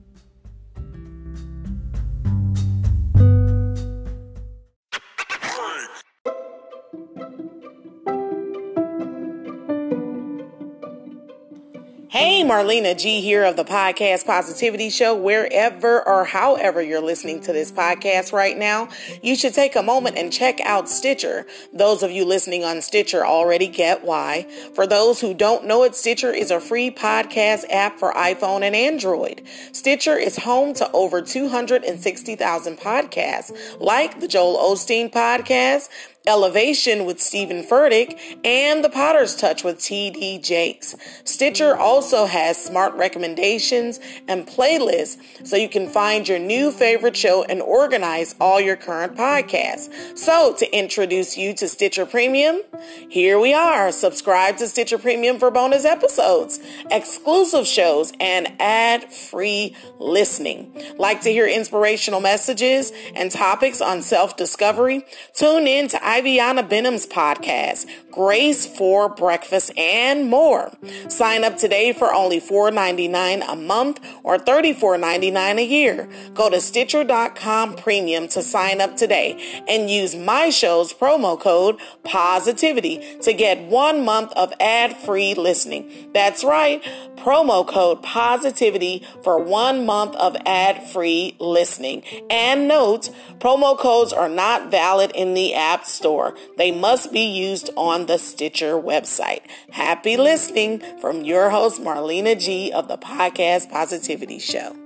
Hey, 12.19 12.43
Marlena 12.43 12.99
G 12.99 13.21
here 13.21 13.45
of 13.45 13.55
the 13.55 13.63
Podcast 13.63 14.25
Positivity 14.25 14.89
Show. 14.89 15.15
Wherever 15.15 16.05
or 16.05 16.25
however 16.25 16.81
you're 16.81 16.99
listening 16.99 17.39
to 17.43 17.53
this 17.53 17.71
podcast 17.71 18.33
right 18.33 18.57
now, 18.57 18.89
you 19.23 19.37
should 19.37 19.53
take 19.53 19.77
a 19.77 19.81
moment 19.81 20.17
and 20.17 20.29
check 20.29 20.59
out 20.59 20.89
Stitcher. 20.89 21.47
Those 21.71 22.03
of 22.03 22.11
you 22.11 22.25
listening 22.25 22.65
on 22.65 22.81
Stitcher 22.81 23.25
already 23.25 23.69
get 23.69 24.03
why. 24.03 24.47
For 24.75 24.85
those 24.85 25.21
who 25.21 25.33
don't 25.33 25.63
know 25.63 25.83
it, 25.83 25.95
Stitcher 25.95 26.33
is 26.33 26.51
a 26.51 26.59
free 26.59 26.91
podcast 26.91 27.63
app 27.69 27.97
for 27.97 28.11
iPhone 28.11 28.63
and 28.63 28.75
Android. 28.75 29.41
Stitcher 29.71 30.17
is 30.17 30.39
home 30.39 30.73
to 30.73 30.91
over 30.91 31.21
260,000 31.21 32.77
podcasts, 32.77 33.79
like 33.79 34.19
the 34.19 34.27
Joel 34.27 34.57
Osteen 34.57 35.09
podcast, 35.09 35.87
Elevation 36.27 37.05
with 37.05 37.19
Stephen 37.19 37.63
Furtick, 37.63 38.19
and 38.43 38.83
The 38.83 38.89
Potter's 38.89 39.35
Touch 39.35 39.63
with 39.63 39.77
TD 39.77 40.43
Jakes. 40.43 40.95
Stitcher 41.23 41.75
also 41.75 42.25
has 42.25 42.63
smart 42.63 42.93
recommendations 42.95 43.99
and 44.27 44.45
playlists 44.45 45.47
so 45.47 45.55
you 45.55 45.69
can 45.69 45.87
find 45.87 46.27
your 46.27 46.37
new 46.37 46.71
favorite 46.71 47.15
show 47.15 47.43
and 47.43 47.61
organize 47.61 48.35
all 48.39 48.59
your 48.59 48.75
current 48.75 49.15
podcasts. 49.15 50.17
So, 50.17 50.53
to 50.59 50.77
introduce 50.77 51.37
you 51.37 51.53
to 51.55 51.67
Stitcher 51.67 52.05
Premium, 52.05 52.61
here 53.09 53.39
we 53.39 53.53
are. 53.53 53.91
Subscribe 53.91 54.57
to 54.57 54.67
Stitcher 54.67 54.97
Premium 54.97 55.39
for 55.39 55.49
bonus 55.49 55.85
episodes, 55.85 56.59
exclusive 56.91 57.65
shows, 57.65 58.11
and 58.19 58.51
ad 58.59 59.11
free 59.11 59.75
listening. 59.97 60.71
Like 60.97 61.21
to 61.21 61.29
hear 61.29 61.47
inspirational 61.47 62.19
messages 62.19 62.91
and 63.15 63.31
topics 63.31 63.81
on 63.81 64.01
self 64.01 64.35
discovery? 64.37 65.05
Tune 65.33 65.65
in 65.65 65.87
to 65.89 66.08
Iviana 66.09 66.67
Benham's 66.67 67.05
podcast, 67.05 67.85
Grace 68.11 68.65
for 68.65 69.09
Breakfast, 69.09 69.71
and 69.77 70.29
more. 70.29 70.71
Sign 71.07 71.43
up 71.43 71.57
today 71.57 71.93
for 71.93 72.13
only 72.13 72.39
$4.99 72.41 73.43
a 73.47 73.55
month 73.55 73.99
or 74.23 74.37
$34.99 74.37 75.57
a 75.57 75.65
year. 75.65 76.09
Go 76.33 76.49
to 76.49 76.59
Stitcher.com 76.59 77.75
Premium 77.75 78.27
to 78.29 78.41
sign 78.41 78.81
up 78.81 78.95
today 78.95 79.63
and 79.67 79.89
use 79.89 80.15
my 80.15 80.49
show's 80.49 80.93
promo 80.93 81.39
code 81.39 81.77
POSITIVITY 82.03 83.21
to 83.21 83.33
get 83.33 83.61
one 83.61 84.03
month 84.03 84.31
of 84.33 84.53
ad 84.59 84.95
free 84.97 85.33
listening. 85.33 86.09
That's 86.13 86.43
right, 86.43 86.83
promo 87.17 87.67
code 87.67 88.01
POSITIVITY 88.03 89.05
for 89.23 89.41
one 89.41 89.85
month 89.85 90.15
of 90.15 90.35
ad 90.45 90.83
free 90.89 91.35
listening. 91.39 92.03
And 92.29 92.67
note, 92.67 93.09
promo 93.39 93.77
codes 93.77 94.13
are 94.13 94.29
not 94.29 94.71
valid 94.71 95.11
in 95.13 95.33
the 95.33 95.53
App 95.53 95.85
Store, 95.85 96.35
they 96.57 96.71
must 96.71 97.11
be 97.11 97.21
used 97.21 97.69
on 97.75 97.98
the 98.05 98.17
Stitcher 98.17 98.73
website. 98.73 99.41
Happy 99.71 100.15
listening 100.15 100.81
from 101.01 101.23
your 101.23 101.49
host, 101.49 101.81
Marlena 101.81 102.39
G 102.39 102.71
of 102.71 102.87
the 102.87 102.97
Podcast 102.97 103.69
Positivity 103.69 104.39
Show. 104.39 104.78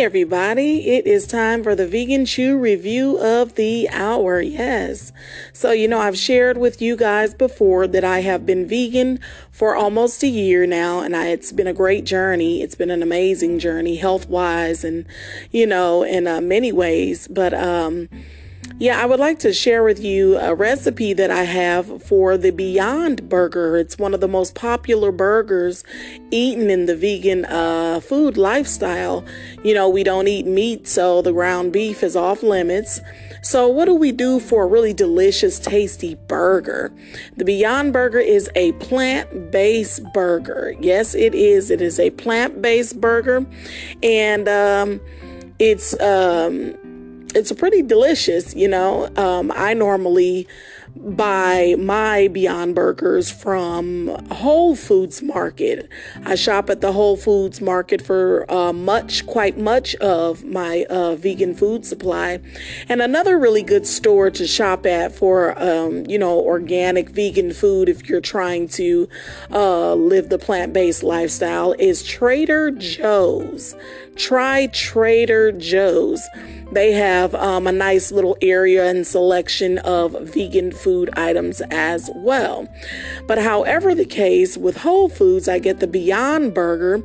Everybody, 0.00 0.92
it 0.92 1.06
is 1.06 1.26
time 1.26 1.62
for 1.62 1.74
the 1.74 1.86
Vegan 1.86 2.24
Chew 2.24 2.56
review 2.58 3.18
of 3.18 3.56
the 3.56 3.86
hour. 3.90 4.40
Yes. 4.40 5.12
So, 5.52 5.72
you 5.72 5.86
know, 5.88 5.98
I've 6.00 6.16
shared 6.16 6.56
with 6.56 6.80
you 6.80 6.96
guys 6.96 7.34
before 7.34 7.86
that 7.86 8.02
I 8.02 8.20
have 8.20 8.46
been 8.46 8.66
vegan 8.66 9.20
for 9.52 9.76
almost 9.76 10.22
a 10.22 10.26
year 10.26 10.64
now 10.64 11.00
and 11.00 11.14
I, 11.14 11.26
it's 11.26 11.52
been 11.52 11.66
a 11.66 11.74
great 11.74 12.06
journey. 12.06 12.62
It's 12.62 12.74
been 12.74 12.90
an 12.90 13.02
amazing 13.02 13.58
journey 13.58 13.96
health 13.96 14.26
wise 14.26 14.84
and, 14.84 15.04
you 15.50 15.66
know, 15.66 16.02
in 16.02 16.26
uh, 16.26 16.40
many 16.40 16.72
ways. 16.72 17.28
But, 17.28 17.52
um, 17.52 18.08
Yeah, 18.80 18.98
I 18.98 19.04
would 19.04 19.20
like 19.20 19.38
to 19.40 19.52
share 19.52 19.84
with 19.84 20.02
you 20.02 20.38
a 20.38 20.54
recipe 20.54 21.12
that 21.12 21.30
I 21.30 21.42
have 21.42 22.02
for 22.02 22.38
the 22.38 22.50
Beyond 22.50 23.28
Burger. 23.28 23.76
It's 23.76 23.98
one 23.98 24.14
of 24.14 24.20
the 24.20 24.26
most 24.26 24.54
popular 24.54 25.12
burgers 25.12 25.84
eaten 26.30 26.70
in 26.70 26.86
the 26.86 26.96
vegan 26.96 27.44
uh, 27.44 28.00
food 28.00 28.38
lifestyle. 28.38 29.22
You 29.62 29.74
know, 29.74 29.86
we 29.86 30.02
don't 30.02 30.28
eat 30.28 30.46
meat, 30.46 30.88
so 30.88 31.20
the 31.20 31.34
ground 31.34 31.74
beef 31.74 32.02
is 32.02 32.16
off 32.16 32.42
limits. 32.42 33.02
So, 33.42 33.68
what 33.68 33.84
do 33.84 33.94
we 33.94 34.12
do 34.12 34.40
for 34.40 34.62
a 34.62 34.66
really 34.66 34.94
delicious, 34.94 35.58
tasty 35.58 36.14
burger? 36.14 36.90
The 37.36 37.44
Beyond 37.44 37.92
Burger 37.92 38.18
is 38.18 38.48
a 38.54 38.72
plant 38.72 39.50
based 39.50 40.10
burger. 40.14 40.74
Yes, 40.80 41.14
it 41.14 41.34
is. 41.34 41.70
It 41.70 41.82
is 41.82 42.00
a 42.00 42.08
plant 42.12 42.62
based 42.62 42.98
burger. 42.98 43.44
And 44.02 44.48
um, 44.48 45.02
it's. 45.58 46.00
Um, 46.00 46.76
it's 47.34 47.52
pretty 47.52 47.82
delicious, 47.82 48.54
you 48.54 48.68
know. 48.68 49.08
Um, 49.16 49.52
I 49.54 49.74
normally 49.74 50.46
buy 50.96 51.76
my 51.78 52.28
Beyond 52.28 52.74
Burgers 52.74 53.30
from 53.30 54.08
Whole 54.30 54.74
Foods 54.74 55.22
Market. 55.22 55.88
I 56.24 56.34
shop 56.34 56.68
at 56.68 56.80
the 56.80 56.92
Whole 56.92 57.16
Foods 57.16 57.60
Market 57.60 58.02
for 58.02 58.50
uh, 58.50 58.72
much, 58.72 59.26
quite 59.26 59.56
much 59.56 59.94
of 59.96 60.44
my 60.44 60.86
uh, 60.90 61.14
vegan 61.14 61.54
food 61.54 61.84
supply. 61.84 62.40
And 62.88 63.00
another 63.00 63.38
really 63.38 63.62
good 63.62 63.86
store 63.86 64.30
to 64.30 64.46
shop 64.46 64.84
at 64.86 65.14
for, 65.14 65.60
um, 65.62 66.06
you 66.06 66.18
know, 66.18 66.40
organic 66.40 67.10
vegan 67.10 67.52
food 67.52 67.88
if 67.88 68.08
you're 68.08 68.20
trying 68.20 68.68
to 68.68 69.08
uh, 69.50 69.94
live 69.94 70.28
the 70.28 70.38
plant 70.38 70.72
based 70.72 71.02
lifestyle 71.02 71.74
is 71.78 72.02
Trader 72.02 72.70
Joe's. 72.70 73.74
Try 74.20 74.66
Trader 74.66 75.50
Joe's. 75.50 76.28
They 76.72 76.92
have 76.92 77.34
um, 77.34 77.66
a 77.66 77.72
nice 77.72 78.12
little 78.12 78.36
area 78.42 78.84
and 78.84 79.06
selection 79.06 79.78
of 79.78 80.12
vegan 80.20 80.72
food 80.72 81.08
items 81.16 81.62
as 81.70 82.10
well. 82.14 82.68
But 83.26 83.38
however 83.38 83.94
the 83.94 84.04
case 84.04 84.58
with 84.58 84.76
Whole 84.76 85.08
Foods, 85.08 85.48
I 85.48 85.58
get 85.58 85.80
the 85.80 85.86
Beyond 85.86 86.52
Burger. 86.52 87.02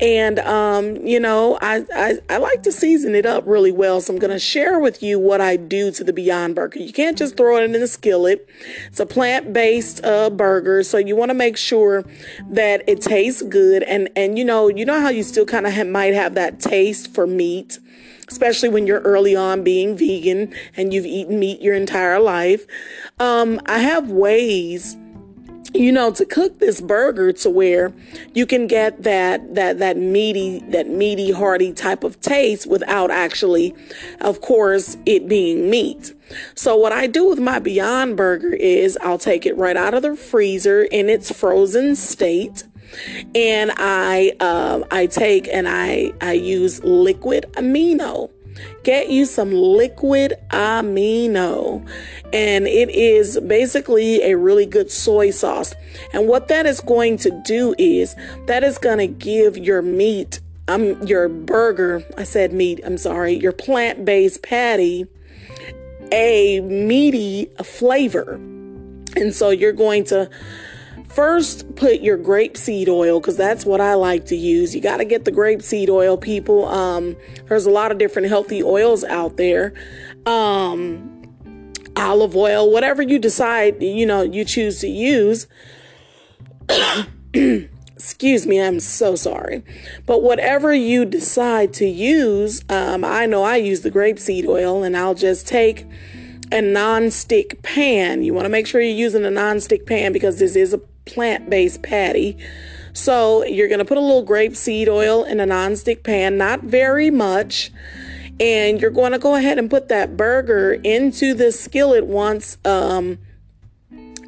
And, 0.00 0.38
um, 0.40 0.96
you 1.06 1.20
know, 1.20 1.58
I, 1.60 1.84
I, 1.94 2.18
I, 2.30 2.38
like 2.38 2.62
to 2.62 2.72
season 2.72 3.14
it 3.14 3.26
up 3.26 3.44
really 3.46 3.70
well. 3.70 4.00
So 4.00 4.14
I'm 4.14 4.18
going 4.18 4.32
to 4.32 4.38
share 4.38 4.80
with 4.80 5.02
you 5.02 5.18
what 5.18 5.42
I 5.42 5.56
do 5.56 5.90
to 5.92 6.02
the 6.02 6.12
Beyond 6.12 6.54
Burger. 6.54 6.80
You 6.80 6.92
can't 6.92 7.18
just 7.18 7.36
throw 7.36 7.58
it 7.58 7.64
in 7.64 7.72
the 7.72 7.86
skillet. 7.86 8.48
It's 8.86 8.98
a 8.98 9.04
plant 9.04 9.52
based 9.52 10.02
uh, 10.02 10.30
burger. 10.30 10.82
So 10.82 10.96
you 10.96 11.16
want 11.16 11.28
to 11.30 11.34
make 11.34 11.58
sure 11.58 12.04
that 12.48 12.82
it 12.86 13.02
tastes 13.02 13.42
good. 13.42 13.82
And, 13.82 14.08
and, 14.16 14.38
you 14.38 14.44
know, 14.44 14.68
you 14.68 14.86
know 14.86 15.00
how 15.00 15.10
you 15.10 15.22
still 15.22 15.44
kind 15.44 15.66
of 15.66 15.74
ha- 15.74 15.84
might 15.84 16.14
have 16.14 16.34
that 16.34 16.60
taste 16.60 17.14
for 17.14 17.26
meat 17.26 17.78
especially 18.28 18.68
when 18.68 18.86
you're 18.86 19.00
early 19.00 19.34
on 19.34 19.64
being 19.64 19.96
vegan 19.96 20.54
and 20.76 20.94
you've 20.94 21.04
eaten 21.04 21.40
meat 21.40 21.60
your 21.60 21.74
entire 21.74 22.20
life. 22.20 22.64
Um, 23.18 23.60
I 23.66 23.78
have 23.80 24.08
ways 24.08 24.96
you 25.74 25.92
know 25.92 26.10
to 26.10 26.24
cook 26.24 26.58
this 26.58 26.80
burger 26.80 27.32
to 27.32 27.50
where 27.50 27.92
you 28.34 28.46
can 28.46 28.66
get 28.66 29.02
that 29.02 29.54
that 29.54 29.78
that 29.78 29.96
meaty 29.96 30.60
that 30.70 30.88
meaty 30.88 31.30
hearty 31.30 31.72
type 31.72 32.04
of 32.04 32.20
taste 32.20 32.66
without 32.66 33.10
actually 33.10 33.74
of 34.20 34.40
course 34.40 34.96
it 35.06 35.28
being 35.28 35.70
meat 35.70 36.14
so 36.54 36.76
what 36.76 36.92
i 36.92 37.06
do 37.06 37.28
with 37.28 37.38
my 37.38 37.58
beyond 37.58 38.16
burger 38.16 38.52
is 38.52 38.98
i'll 39.02 39.18
take 39.18 39.46
it 39.46 39.56
right 39.56 39.76
out 39.76 39.94
of 39.94 40.02
the 40.02 40.16
freezer 40.16 40.82
in 40.82 41.08
its 41.08 41.30
frozen 41.30 41.94
state 41.94 42.64
and 43.34 43.70
I 43.76 44.32
um, 44.40 44.84
I 44.90 45.06
take 45.06 45.48
and 45.48 45.68
I 45.68 46.12
I 46.20 46.32
use 46.32 46.82
liquid 46.82 47.46
amino. 47.52 48.30
Get 48.82 49.10
you 49.10 49.26
some 49.26 49.52
liquid 49.52 50.34
amino, 50.50 51.86
and 52.32 52.66
it 52.66 52.90
is 52.90 53.38
basically 53.40 54.22
a 54.22 54.36
really 54.36 54.66
good 54.66 54.90
soy 54.90 55.30
sauce. 55.30 55.74
And 56.12 56.28
what 56.28 56.48
that 56.48 56.66
is 56.66 56.80
going 56.80 57.18
to 57.18 57.42
do 57.44 57.74
is 57.78 58.16
that 58.46 58.64
is 58.64 58.78
going 58.78 58.98
to 58.98 59.06
give 59.06 59.56
your 59.56 59.82
meat, 59.82 60.40
um, 60.68 61.02
your 61.06 61.28
burger. 61.28 62.04
I 62.16 62.24
said 62.24 62.52
meat. 62.52 62.80
I'm 62.84 62.98
sorry, 62.98 63.34
your 63.34 63.52
plant-based 63.52 64.42
patty 64.42 65.06
a 66.12 66.60
meaty 66.60 67.46
flavor. 67.62 68.34
And 69.16 69.34
so 69.34 69.50
you're 69.50 69.72
going 69.72 70.04
to 70.04 70.30
First, 71.14 71.74
put 71.74 72.02
your 72.02 72.16
grapeseed 72.16 72.86
oil 72.88 73.18
because 73.18 73.36
that's 73.36 73.66
what 73.66 73.80
I 73.80 73.94
like 73.94 74.26
to 74.26 74.36
use. 74.36 74.76
You 74.76 74.80
got 74.80 74.98
to 74.98 75.04
get 75.04 75.24
the 75.24 75.32
grapeseed 75.32 75.88
oil, 75.88 76.16
people. 76.16 76.66
Um, 76.68 77.16
there's 77.48 77.66
a 77.66 77.70
lot 77.70 77.90
of 77.90 77.98
different 77.98 78.28
healthy 78.28 78.62
oils 78.62 79.02
out 79.02 79.36
there. 79.36 79.74
Um, 80.24 81.20
olive 81.96 82.36
oil, 82.36 82.70
whatever 82.70 83.02
you 83.02 83.18
decide, 83.18 83.82
you 83.82 84.06
know, 84.06 84.22
you 84.22 84.44
choose 84.44 84.78
to 84.80 84.88
use. 84.88 85.48
Excuse 87.34 88.46
me, 88.46 88.60
I'm 88.60 88.78
so 88.78 89.16
sorry. 89.16 89.64
But 90.06 90.22
whatever 90.22 90.72
you 90.72 91.04
decide 91.04 91.74
to 91.74 91.86
use, 91.86 92.62
um, 92.68 93.04
I 93.04 93.26
know 93.26 93.42
I 93.42 93.56
use 93.56 93.80
the 93.80 93.90
grapeseed 93.90 94.46
oil, 94.46 94.84
and 94.84 94.96
I'll 94.96 95.14
just 95.14 95.48
take 95.48 95.86
a 96.52 96.62
non-stick 96.62 97.62
pan. 97.62 98.22
You 98.22 98.32
want 98.32 98.44
to 98.44 98.48
make 98.48 98.66
sure 98.66 98.80
you're 98.80 98.90
using 98.94 99.24
a 99.24 99.30
non-stick 99.30 99.86
pan 99.86 100.12
because 100.12 100.38
this 100.38 100.56
is 100.56 100.72
a 100.72 100.80
plant 101.12 101.50
based 101.50 101.82
patty. 101.82 102.36
So 102.92 103.44
you're 103.44 103.68
going 103.68 103.78
to 103.78 103.84
put 103.84 103.98
a 103.98 104.00
little 104.00 104.26
grapeseed 104.26 104.88
oil 104.88 105.24
in 105.24 105.40
a 105.40 105.46
nonstick 105.46 106.02
pan, 106.02 106.36
not 106.36 106.62
very 106.62 107.10
much. 107.10 107.70
And 108.38 108.80
you're 108.80 108.90
going 108.90 109.12
to 109.12 109.18
go 109.18 109.34
ahead 109.34 109.58
and 109.58 109.68
put 109.68 109.88
that 109.88 110.16
burger 110.16 110.72
into 110.72 111.34
the 111.34 111.52
skillet 111.52 112.06
once. 112.06 112.56
Um, 112.64 113.18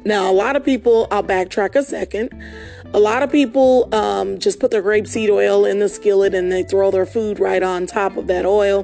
now, 0.05 0.29
a 0.29 0.33
lot 0.33 0.55
of 0.55 0.65
people, 0.65 1.07
I'll 1.11 1.23
backtrack 1.23 1.75
a 1.75 1.83
second. 1.83 2.29
A 2.93 2.99
lot 2.99 3.23
of 3.23 3.31
people 3.31 3.89
um, 3.95 4.37
just 4.37 4.59
put 4.59 4.69
their 4.69 4.83
grapeseed 4.83 5.29
oil 5.29 5.65
in 5.65 5.79
the 5.79 5.89
skillet 5.89 6.35
and 6.35 6.51
they 6.51 6.61
throw 6.61 6.91
their 6.91 7.05
food 7.05 7.39
right 7.39 7.63
on 7.63 7.87
top 7.87 8.17
of 8.17 8.27
that 8.27 8.45
oil 8.45 8.83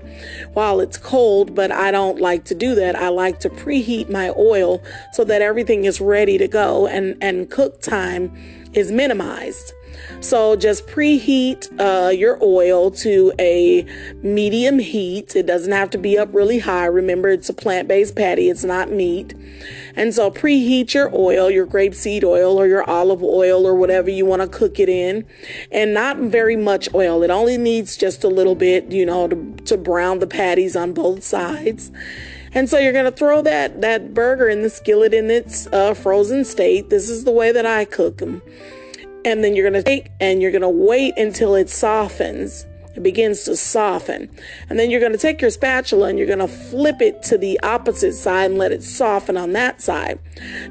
while 0.54 0.80
it's 0.80 0.98
cold, 0.98 1.54
but 1.54 1.72
I 1.72 1.92
don't 1.92 2.20
like 2.20 2.46
to 2.46 2.56
do 2.56 2.74
that. 2.76 2.96
I 2.96 3.10
like 3.10 3.40
to 3.42 3.50
preheat 3.50 4.10
my 4.10 4.30
oil 4.36 4.82
so 5.14 5.24
that 5.26 5.42
everything 5.42 5.86
is 5.86 6.02
ready 6.02 6.38
to 6.40 6.48
go 6.48 6.88
and, 6.88 7.18
and 7.22 7.52
cook 7.52 7.82
time 7.82 8.36
is 8.74 8.92
minimized. 8.92 9.74
So 10.22 10.56
just 10.56 10.88
preheat 10.88 11.70
uh, 11.80 12.10
your 12.10 12.38
oil 12.42 12.92
to 12.92 13.32
a 13.40 13.86
medium 14.22 14.80
heat. 14.80 15.36
It 15.36 15.46
doesn't 15.46 15.72
have 15.72 15.90
to 15.92 15.98
be 15.98 16.18
up 16.18 16.34
really 16.34 16.60
high. 16.60 16.86
Remember, 16.86 17.30
it's 17.30 17.50
a 17.50 17.54
plant 17.54 17.88
based 17.88 18.16
patty, 18.16 18.50
it's 18.50 18.64
not 18.64 18.92
meat. 18.92 19.34
And 19.96 20.14
so 20.14 20.30
preheat 20.32 20.94
your 20.94 21.10
oil, 21.14 21.50
your 21.50 21.66
grapeseed 21.66 22.24
oil 22.24 22.60
or 22.60 22.68
your 22.68 22.90
olive 22.90 23.24
oil 23.24 23.66
or 23.66 23.76
whatever 23.76 24.10
you 24.10 24.26
want 24.26 24.42
to 24.42 24.48
cook 24.48 24.80
it 24.80 24.90
in. 24.90 25.26
And 25.72 25.94
not 25.94 26.18
very 26.18 26.56
much 26.56 26.94
oil. 26.94 27.24
It 27.24 27.30
only 27.30 27.58
needs 27.58 27.98
just 27.98 28.24
a 28.24 28.30
little 28.30 28.56
bit, 28.56 28.92
you 28.92 29.06
know, 29.06 29.28
to, 29.28 29.56
to 29.66 29.78
brown 29.78 30.20
the 30.20 30.28
patties 30.28 30.76
on 30.76 30.94
both 30.94 31.24
sides. 31.24 31.92
And 32.54 32.70
so 32.70 32.80
you're 32.80 32.94
going 32.94 33.06
to 33.06 33.12
throw 33.12 33.42
that, 33.44 33.82
that 33.82 34.14
burger 34.14 34.50
in 34.50 34.64
the 34.64 34.70
skillet 34.70 35.14
in 35.14 35.30
its 35.30 35.68
uh, 35.68 35.94
frozen 35.94 36.46
state. 36.46 36.90
This 36.90 37.10
is 37.10 37.24
the 37.24 37.32
way 37.32 37.52
that 37.52 37.66
I 37.66 37.86
cook 37.86 38.18
them. 38.18 38.42
And 39.26 39.44
then 39.44 39.56
you're 39.56 39.70
going 39.70 39.82
to 39.82 39.88
take 39.88 40.12
and 40.20 40.42
you're 40.42 40.52
going 40.52 40.62
to 40.62 40.70
wait 40.70 41.18
until 41.18 41.56
it 41.56 41.70
softens. 41.70 42.66
It 42.96 43.04
begins 43.04 43.44
to 43.44 43.56
soften. 43.56 44.30
And 44.70 44.80
then 44.80 44.90
you're 44.90 45.00
going 45.00 45.12
to 45.14 45.18
take 45.18 45.42
your 45.42 45.52
spatula 45.52 46.10
and 46.10 46.18
you're 46.18 46.28
going 46.28 46.40
to 46.40 46.48
flip 46.48 47.02
it 47.02 47.22
to 47.24 47.38
the 47.38 47.60
opposite 47.62 48.14
side 48.14 48.50
and 48.50 48.58
let 48.58 48.72
it 48.72 48.84
soften 48.84 49.38
on 49.38 49.54
that 49.54 49.82
side. 49.82 50.20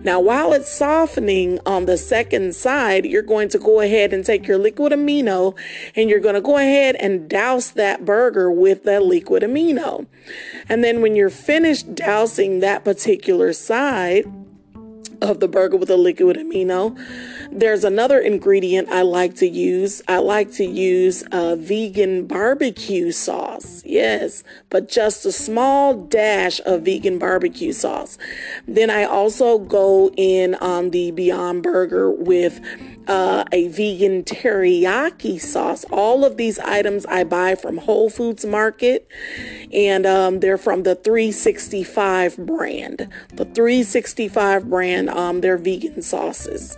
Now, 0.03 0.21
while 0.21 0.53
it's 0.53 0.71
softening 0.71 1.59
on 1.65 1.87
the 1.87 1.97
second 1.97 2.55
side, 2.55 3.07
you're 3.07 3.23
going 3.23 3.49
to 3.51 3.59
go 3.59 3.81
ahead 3.81 4.13
and 4.13 4.25
take 4.25 4.47
your 4.47 4.59
liquid 4.59 4.93
amino 4.93 5.57
and 5.95 6.11
you're 6.11 6.21
going 6.21 6.35
to 6.35 6.41
go 6.41 6.59
ahead 6.59 6.97
and 6.97 7.31
douse 7.31 7.71
that 7.71 8.05
burger 8.05 8.51
with 8.51 8.85
that 8.85 9.05
liquid 9.05 9.43
amino. 9.43 10.07
And 10.69 10.83
then 10.83 11.01
when 11.01 11.15
you're 11.15 11.31
finished 11.31 11.95
dousing 11.95 12.61
that 12.61 12.85
particular 12.85 13.53
side, 13.53 14.25
of 15.21 15.41
the 15.41 15.49
burger 15.49 15.77
with 15.77 15.91
a 15.91 15.97
liquid 15.97 16.37
amino. 16.37 16.97
There's 17.51 17.85
another 17.85 18.19
ingredient 18.19 18.89
I 18.89 19.03
like 19.03 19.35
to 19.37 19.49
use. 19.49 20.03
I 20.09 20.19
like 20.19 20.53
to 20.53 20.65
use 20.65 21.25
a 21.33 21.57
vegan 21.57 22.27
barbecue 22.27 23.11
sauce. 23.11 23.83
Yes, 23.85 24.45
but 24.71 24.89
just 24.89 25.25
a 25.25 25.33
small 25.33 25.95
dash 25.95 26.61
of 26.65 26.83
vegan 26.83 27.19
barbecue 27.19 27.73
sauce. 27.73 28.19
Then 28.67 28.91
I 28.91 29.05
also 29.05 29.59
go 29.59 30.11
in 30.17 30.55
on 30.57 30.91
the 30.91 31.11
Beyond 31.11 31.63
Burger 31.63 32.11
with 32.11 32.61
uh, 33.09 33.45
a 33.51 33.69
vegan 33.69 34.23
teriyaki 34.23 35.41
sauce. 35.41 35.85
All 35.91 36.25
of 36.25 36.37
these 36.37 36.59
items 36.59 37.07
I 37.07 37.25
buy 37.25 37.55
from 37.55 37.79
Whole 37.79 38.11
Foods 38.11 38.45
Market, 38.45 39.09
and 39.73 40.05
um, 40.05 40.41
they're 40.41 40.59
from 40.59 40.83
the 40.83 40.95
365 40.95 42.37
brand. 42.37 43.09
The 43.35 43.47
365 43.47 44.69
brand 44.69 45.08
um, 45.09 45.41
their 45.41 45.57
vegan 45.57 46.03
sauces. 46.03 46.77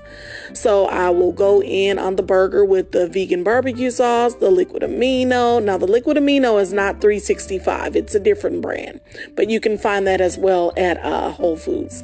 So 0.52 0.86
I 0.86 1.10
will 1.10 1.32
go 1.32 1.62
in 1.62 1.98
on 1.98 2.16
the 2.16 2.22
burger 2.22 2.64
with 2.64 2.92
the 2.92 3.06
vegan 3.08 3.44
barbecue 3.44 3.90
sauce, 3.90 4.34
the 4.34 4.50
liquid 4.50 4.82
amino. 4.82 5.62
Now, 5.62 5.78
the 5.78 5.86
liquid 5.86 6.16
amino 6.16 6.60
is 6.60 6.72
not 6.72 7.00
365, 7.00 7.96
it's 7.96 8.14
a 8.14 8.20
different 8.20 8.62
brand, 8.62 9.00
but 9.36 9.50
you 9.50 9.60
can 9.60 9.78
find 9.78 10.06
that 10.06 10.20
as 10.20 10.38
well 10.38 10.72
at 10.76 10.98
uh, 11.04 11.30
Whole 11.30 11.56
Foods. 11.56 12.02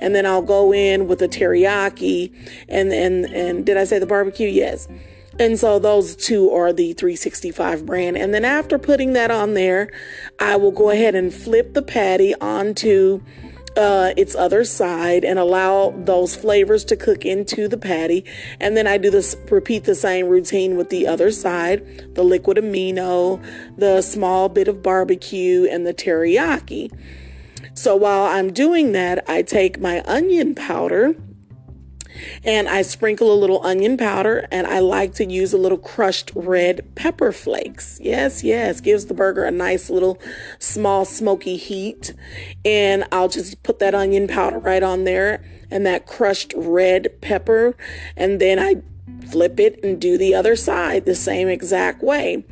And 0.00 0.14
then 0.14 0.26
I'll 0.26 0.42
go 0.42 0.72
in 0.72 1.08
with 1.08 1.18
the 1.18 1.28
teriyaki 1.28 2.32
and 2.68 2.92
and 2.92 3.24
and 3.26 3.66
did 3.66 3.76
I 3.76 3.84
say 3.84 3.98
the 3.98 4.06
barbecue? 4.06 4.48
Yes. 4.48 4.88
And 5.38 5.58
so 5.58 5.78
those 5.78 6.16
two 6.16 6.50
are 6.50 6.72
the 6.72 6.94
365 6.94 7.86
brand. 7.86 8.16
And 8.16 8.34
then 8.34 8.44
after 8.44 8.76
putting 8.76 9.12
that 9.12 9.30
on 9.30 9.54
there, 9.54 9.90
I 10.40 10.56
will 10.56 10.72
go 10.72 10.90
ahead 10.90 11.14
and 11.14 11.32
flip 11.32 11.74
the 11.74 11.82
patty 11.82 12.34
onto 12.40 13.20
uh, 13.78 14.12
its 14.16 14.34
other 14.34 14.64
side 14.64 15.24
and 15.24 15.38
allow 15.38 15.90
those 15.96 16.34
flavors 16.34 16.84
to 16.86 16.96
cook 16.96 17.24
into 17.24 17.68
the 17.68 17.78
patty. 17.78 18.24
And 18.58 18.76
then 18.76 18.88
I 18.88 18.98
do 18.98 19.08
this, 19.08 19.36
repeat 19.50 19.84
the 19.84 19.94
same 19.94 20.26
routine 20.26 20.76
with 20.76 20.90
the 20.90 21.06
other 21.06 21.30
side 21.30 22.14
the 22.14 22.24
liquid 22.24 22.58
amino, 22.58 23.42
the 23.76 24.02
small 24.02 24.48
bit 24.48 24.66
of 24.66 24.82
barbecue, 24.82 25.68
and 25.70 25.86
the 25.86 25.94
teriyaki. 25.94 26.90
So 27.74 27.94
while 27.94 28.24
I'm 28.24 28.52
doing 28.52 28.90
that, 28.92 29.24
I 29.30 29.42
take 29.42 29.80
my 29.80 30.02
onion 30.02 30.56
powder 30.56 31.14
and 32.44 32.68
I 32.68 32.82
sprinkle 32.82 33.32
a 33.32 33.36
little 33.36 33.64
onion 33.64 33.96
powder 33.96 34.46
and 34.50 34.66
I 34.66 34.78
like 34.80 35.14
to 35.14 35.24
use 35.24 35.52
a 35.52 35.58
little 35.58 35.78
crushed 35.78 36.32
red 36.34 36.94
pepper 36.94 37.32
flakes. 37.32 37.98
Yes, 38.02 38.42
yes, 38.44 38.80
gives 38.80 39.06
the 39.06 39.14
burger 39.14 39.44
a 39.44 39.50
nice 39.50 39.90
little 39.90 40.18
small 40.58 41.04
smoky 41.04 41.56
heat. 41.56 42.14
And 42.64 43.04
I'll 43.12 43.28
just 43.28 43.62
put 43.62 43.78
that 43.78 43.94
onion 43.94 44.28
powder 44.28 44.58
right 44.58 44.82
on 44.82 45.04
there 45.04 45.44
and 45.70 45.84
that 45.86 46.06
crushed 46.06 46.54
red 46.56 47.20
pepper. 47.20 47.76
And 48.16 48.40
then 48.40 48.58
I 48.58 48.82
flip 49.30 49.60
it 49.60 49.82
and 49.84 50.00
do 50.00 50.16
the 50.16 50.34
other 50.34 50.56
side 50.56 51.04
the 51.04 51.14
same 51.14 51.48
exact 51.48 52.02
way 52.02 52.44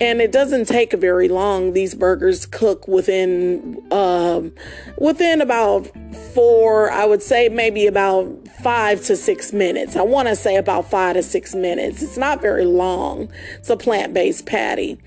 and 0.00 0.20
it 0.20 0.30
doesn't 0.30 0.66
take 0.66 0.92
very 0.92 1.28
long. 1.28 1.72
These 1.72 1.94
burgers 1.94 2.46
cook 2.46 2.86
within 2.86 3.82
um, 3.90 4.52
within 4.96 5.40
about 5.40 5.90
four, 6.34 6.90
I 6.90 7.04
would 7.04 7.22
say 7.22 7.48
maybe 7.48 7.86
about 7.86 8.48
five 8.62 9.02
to 9.04 9.16
six 9.16 9.52
minutes. 9.52 9.96
I 9.96 10.02
want 10.02 10.28
to 10.28 10.36
say 10.36 10.56
about 10.56 10.90
five 10.90 11.16
to 11.16 11.22
six 11.22 11.54
minutes. 11.54 12.02
It's 12.02 12.16
not 12.16 12.40
very 12.40 12.64
long. 12.64 13.30
It's 13.54 13.70
a 13.70 13.76
plant 13.76 14.14
based 14.14 14.46
patty, 14.46 14.98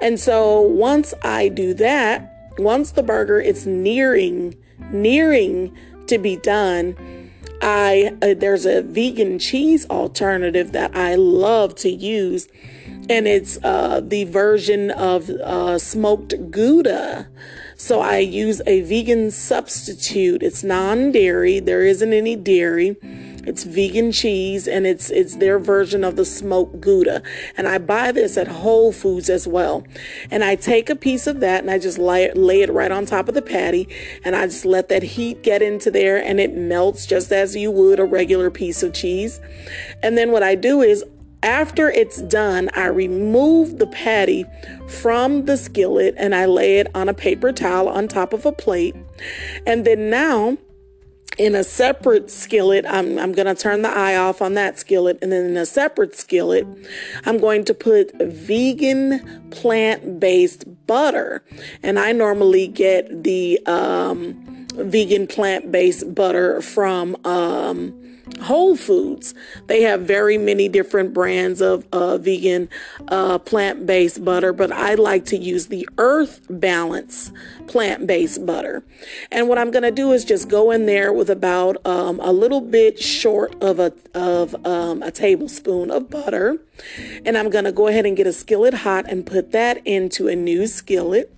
and 0.00 0.18
so 0.18 0.60
once 0.60 1.12
I 1.22 1.48
do 1.48 1.74
that, 1.74 2.52
once 2.58 2.92
the 2.92 3.02
burger 3.02 3.40
is 3.40 3.66
nearing 3.66 4.56
nearing 4.90 5.76
to 6.06 6.18
be 6.18 6.36
done. 6.36 6.96
I 7.62 8.16
uh, 8.22 8.32
there's 8.34 8.64
a 8.64 8.80
vegan 8.80 9.38
cheese 9.38 9.86
alternative 9.90 10.72
that 10.72 10.96
I 10.96 11.14
love 11.16 11.74
to 11.76 11.90
use 11.90 12.48
and 13.10 13.26
it's 13.26 13.58
uh, 13.64 14.00
the 14.00 14.22
version 14.24 14.92
of 14.92 15.28
uh, 15.28 15.78
smoked 15.78 16.50
Gouda. 16.52 17.28
So 17.76 18.00
I 18.00 18.18
use 18.18 18.62
a 18.66 18.82
vegan 18.82 19.32
substitute. 19.32 20.44
It's 20.44 20.62
non-dairy. 20.62 21.58
There 21.58 21.82
isn't 21.82 22.12
any 22.12 22.36
dairy. 22.36 22.96
It's 23.02 23.64
vegan 23.64 24.12
cheese 24.12 24.68
and 24.68 24.86
it's 24.86 25.10
it's 25.10 25.36
their 25.36 25.58
version 25.58 26.04
of 26.04 26.14
the 26.14 26.24
smoked 26.24 26.80
Gouda. 26.80 27.22
And 27.56 27.66
I 27.66 27.78
buy 27.78 28.12
this 28.12 28.36
at 28.36 28.46
Whole 28.46 28.92
Foods 28.92 29.28
as 29.28 29.48
well. 29.48 29.84
And 30.30 30.44
I 30.44 30.54
take 30.54 30.88
a 30.88 30.94
piece 30.94 31.26
of 31.26 31.40
that 31.40 31.62
and 31.62 31.70
I 31.70 31.78
just 31.78 31.98
lay 31.98 32.24
it, 32.24 32.36
lay 32.36 32.60
it 32.60 32.70
right 32.70 32.92
on 32.92 33.06
top 33.06 33.28
of 33.28 33.34
the 33.34 33.42
patty 33.42 33.88
and 34.24 34.36
I 34.36 34.46
just 34.46 34.66
let 34.66 34.88
that 34.90 35.02
heat 35.02 35.42
get 35.42 35.62
into 35.62 35.90
there 35.90 36.22
and 36.22 36.38
it 36.38 36.54
melts 36.54 37.06
just 37.06 37.32
as 37.32 37.56
you 37.56 37.72
would 37.72 37.98
a 37.98 38.04
regular 38.04 38.50
piece 38.50 38.84
of 38.84 38.92
cheese. 38.92 39.40
And 40.00 40.16
then 40.16 40.30
what 40.30 40.44
I 40.44 40.54
do 40.54 40.82
is 40.82 41.02
after 41.42 41.88
it's 41.88 42.20
done, 42.22 42.68
I 42.74 42.86
remove 42.86 43.78
the 43.78 43.86
patty 43.86 44.44
from 44.88 45.46
the 45.46 45.56
skillet 45.56 46.14
and 46.18 46.34
I 46.34 46.46
lay 46.46 46.78
it 46.78 46.88
on 46.94 47.08
a 47.08 47.14
paper 47.14 47.52
towel 47.52 47.88
on 47.88 48.08
top 48.08 48.32
of 48.32 48.44
a 48.44 48.52
plate. 48.52 48.94
And 49.66 49.84
then 49.84 50.10
now, 50.10 50.58
in 51.38 51.54
a 51.54 51.64
separate 51.64 52.30
skillet, 52.30 52.84
I'm, 52.86 53.18
I'm 53.18 53.32
going 53.32 53.46
to 53.46 53.54
turn 53.54 53.80
the 53.82 53.88
eye 53.88 54.16
off 54.16 54.42
on 54.42 54.54
that 54.54 54.78
skillet. 54.78 55.18
And 55.22 55.32
then 55.32 55.46
in 55.46 55.56
a 55.56 55.64
separate 55.64 56.14
skillet, 56.14 56.66
I'm 57.24 57.38
going 57.38 57.64
to 57.64 57.74
put 57.74 58.12
vegan 58.20 59.48
plant 59.50 60.20
based 60.20 60.64
butter. 60.86 61.42
And 61.82 61.98
I 61.98 62.12
normally 62.12 62.66
get 62.66 63.22
the 63.22 63.58
um, 63.66 64.66
vegan 64.74 65.26
plant 65.26 65.72
based 65.72 66.14
butter 66.14 66.60
from. 66.60 67.16
Um, 67.24 67.99
Whole 68.42 68.76
Foods. 68.76 69.34
They 69.66 69.82
have 69.82 70.02
very 70.02 70.38
many 70.38 70.68
different 70.68 71.12
brands 71.12 71.60
of 71.60 71.86
uh, 71.92 72.18
vegan, 72.18 72.68
uh, 73.08 73.38
plant 73.38 73.86
based 73.86 74.24
butter, 74.24 74.52
but 74.52 74.72
I 74.72 74.94
like 74.94 75.24
to 75.26 75.36
use 75.36 75.66
the 75.66 75.88
Earth 75.98 76.46
Balance 76.48 77.32
plant 77.66 78.06
based 78.06 78.44
butter. 78.44 78.82
And 79.30 79.48
what 79.48 79.58
I'm 79.58 79.70
going 79.70 79.82
to 79.82 79.90
do 79.90 80.12
is 80.12 80.24
just 80.24 80.48
go 80.48 80.70
in 80.70 80.86
there 80.86 81.12
with 81.12 81.30
about 81.30 81.84
um, 81.86 82.20
a 82.20 82.32
little 82.32 82.60
bit 82.60 83.00
short 83.00 83.60
of 83.62 83.78
a, 83.78 83.92
of 84.14 84.54
um, 84.66 85.02
a 85.02 85.10
tablespoon 85.10 85.90
of 85.90 86.10
butter. 86.10 86.58
And 87.24 87.36
I'm 87.36 87.50
going 87.50 87.64
to 87.64 87.72
go 87.72 87.88
ahead 87.88 88.06
and 88.06 88.16
get 88.16 88.26
a 88.26 88.32
skillet 88.32 88.74
hot 88.74 89.06
and 89.08 89.26
put 89.26 89.52
that 89.52 89.86
into 89.86 90.28
a 90.28 90.36
new 90.36 90.66
skillet. 90.66 91.32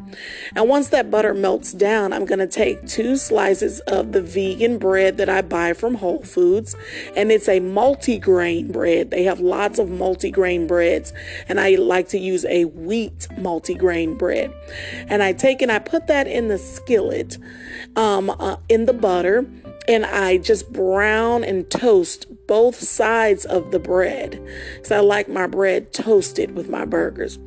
And 0.55 0.69
once 0.69 0.89
that 0.89 1.11
butter 1.11 1.35
melts 1.35 1.73
down, 1.73 2.13
I'm 2.13 2.25
going 2.25 2.39
to 2.39 2.47
take 2.47 2.87
two 2.87 3.17
slices 3.17 3.81
of 3.81 4.13
the 4.13 4.23
vegan 4.23 4.79
bread 4.79 5.17
that 5.17 5.29
I 5.29 5.43
buy 5.43 5.73
from 5.73 5.97
Whole 5.97 6.23
Foods. 6.23 6.77
And 7.17 7.33
it's 7.33 7.49
a 7.49 7.61
multi-grain 7.61 8.73
bread. 8.73 9.11
They 9.11 9.25
have 9.25 9.41
lots 9.41 9.79
of 9.79 9.91
multi-grain 9.91 10.67
breads. 10.67 11.13
And 11.49 11.61
I 11.61 11.77
like 11.77 12.09
to 12.09 12.19
use 12.19 12.45
a 12.47 12.67
wheat 12.67 13.29
multi-grain 13.39 14.17
bread. 14.17 14.53
And 15.09 15.23
I 15.23 15.33
take 15.33 15.63
and 15.63 15.73
I 15.73 15.79
put 15.79 16.07
that 16.07 16.27
in 16.27 16.49
the 16.49 16.59
skillet 16.59 17.39
um, 17.97 18.31
uh, 18.31 18.57
in 18.69 18.87
the 18.87 18.93
butter 18.93 19.47
and 19.89 20.05
I 20.07 20.39
just 20.39 20.73
brown 20.73 21.45
and 21.45 21.69
toast 21.69 22.27
both 22.53 22.83
sides 22.83 23.47
of 23.47 23.71
the 23.71 23.79
bread 23.79 24.39
because 24.75 24.93
I 24.93 25.01
like 25.01 25.27
my 25.27 25.47
bread 25.47 25.91
toasted 25.95 26.55
with 26.55 26.69
my 26.69 26.85
burgers. 26.85 27.39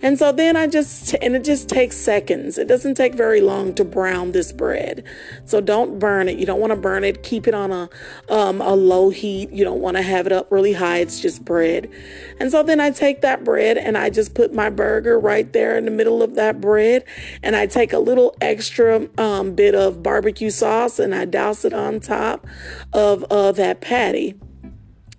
And 0.00 0.16
so 0.16 0.30
then 0.30 0.54
I 0.54 0.68
just, 0.68 1.12
and 1.20 1.34
it 1.34 1.42
just 1.42 1.68
takes 1.68 1.96
seconds. 1.96 2.56
It 2.56 2.68
doesn't 2.68 2.94
take 2.94 3.14
very 3.14 3.40
long 3.40 3.74
to 3.74 3.84
brown 3.84 4.30
this 4.30 4.52
bread. 4.52 5.02
So 5.44 5.60
don't 5.60 5.98
burn 5.98 6.28
it. 6.28 6.38
You 6.38 6.46
don't 6.46 6.60
want 6.60 6.70
to 6.70 6.76
burn 6.76 7.02
it. 7.02 7.24
Keep 7.24 7.48
it 7.48 7.54
on 7.54 7.72
a, 7.72 7.90
um, 8.28 8.60
a 8.60 8.76
low 8.76 9.10
heat. 9.10 9.50
You 9.50 9.64
don't 9.64 9.80
want 9.80 9.96
to 9.96 10.04
have 10.04 10.24
it 10.24 10.32
up 10.32 10.52
really 10.52 10.74
high. 10.74 10.98
It's 10.98 11.18
just 11.18 11.44
bread. 11.44 11.90
And 12.38 12.52
so 12.52 12.62
then 12.62 12.78
I 12.78 12.90
take 12.90 13.22
that 13.22 13.42
bread 13.42 13.76
and 13.76 13.98
I 13.98 14.08
just 14.08 14.34
put 14.34 14.54
my 14.54 14.70
burger 14.70 15.18
right 15.18 15.52
there 15.52 15.76
in 15.76 15.84
the 15.84 15.90
middle 15.90 16.22
of 16.22 16.36
that 16.36 16.60
bread. 16.60 17.04
And 17.42 17.56
I 17.56 17.66
take 17.66 17.92
a 17.92 17.98
little 17.98 18.36
extra 18.40 19.08
um, 19.18 19.56
bit 19.56 19.74
of 19.74 20.00
barbecue 20.00 20.50
sauce 20.50 21.00
and 21.00 21.12
I 21.12 21.24
douse 21.24 21.64
it 21.64 21.72
on 21.72 21.98
top 21.98 22.46
of 22.92 23.24
uh, 23.24 23.50
that 23.52 23.80
patty. 23.80 24.38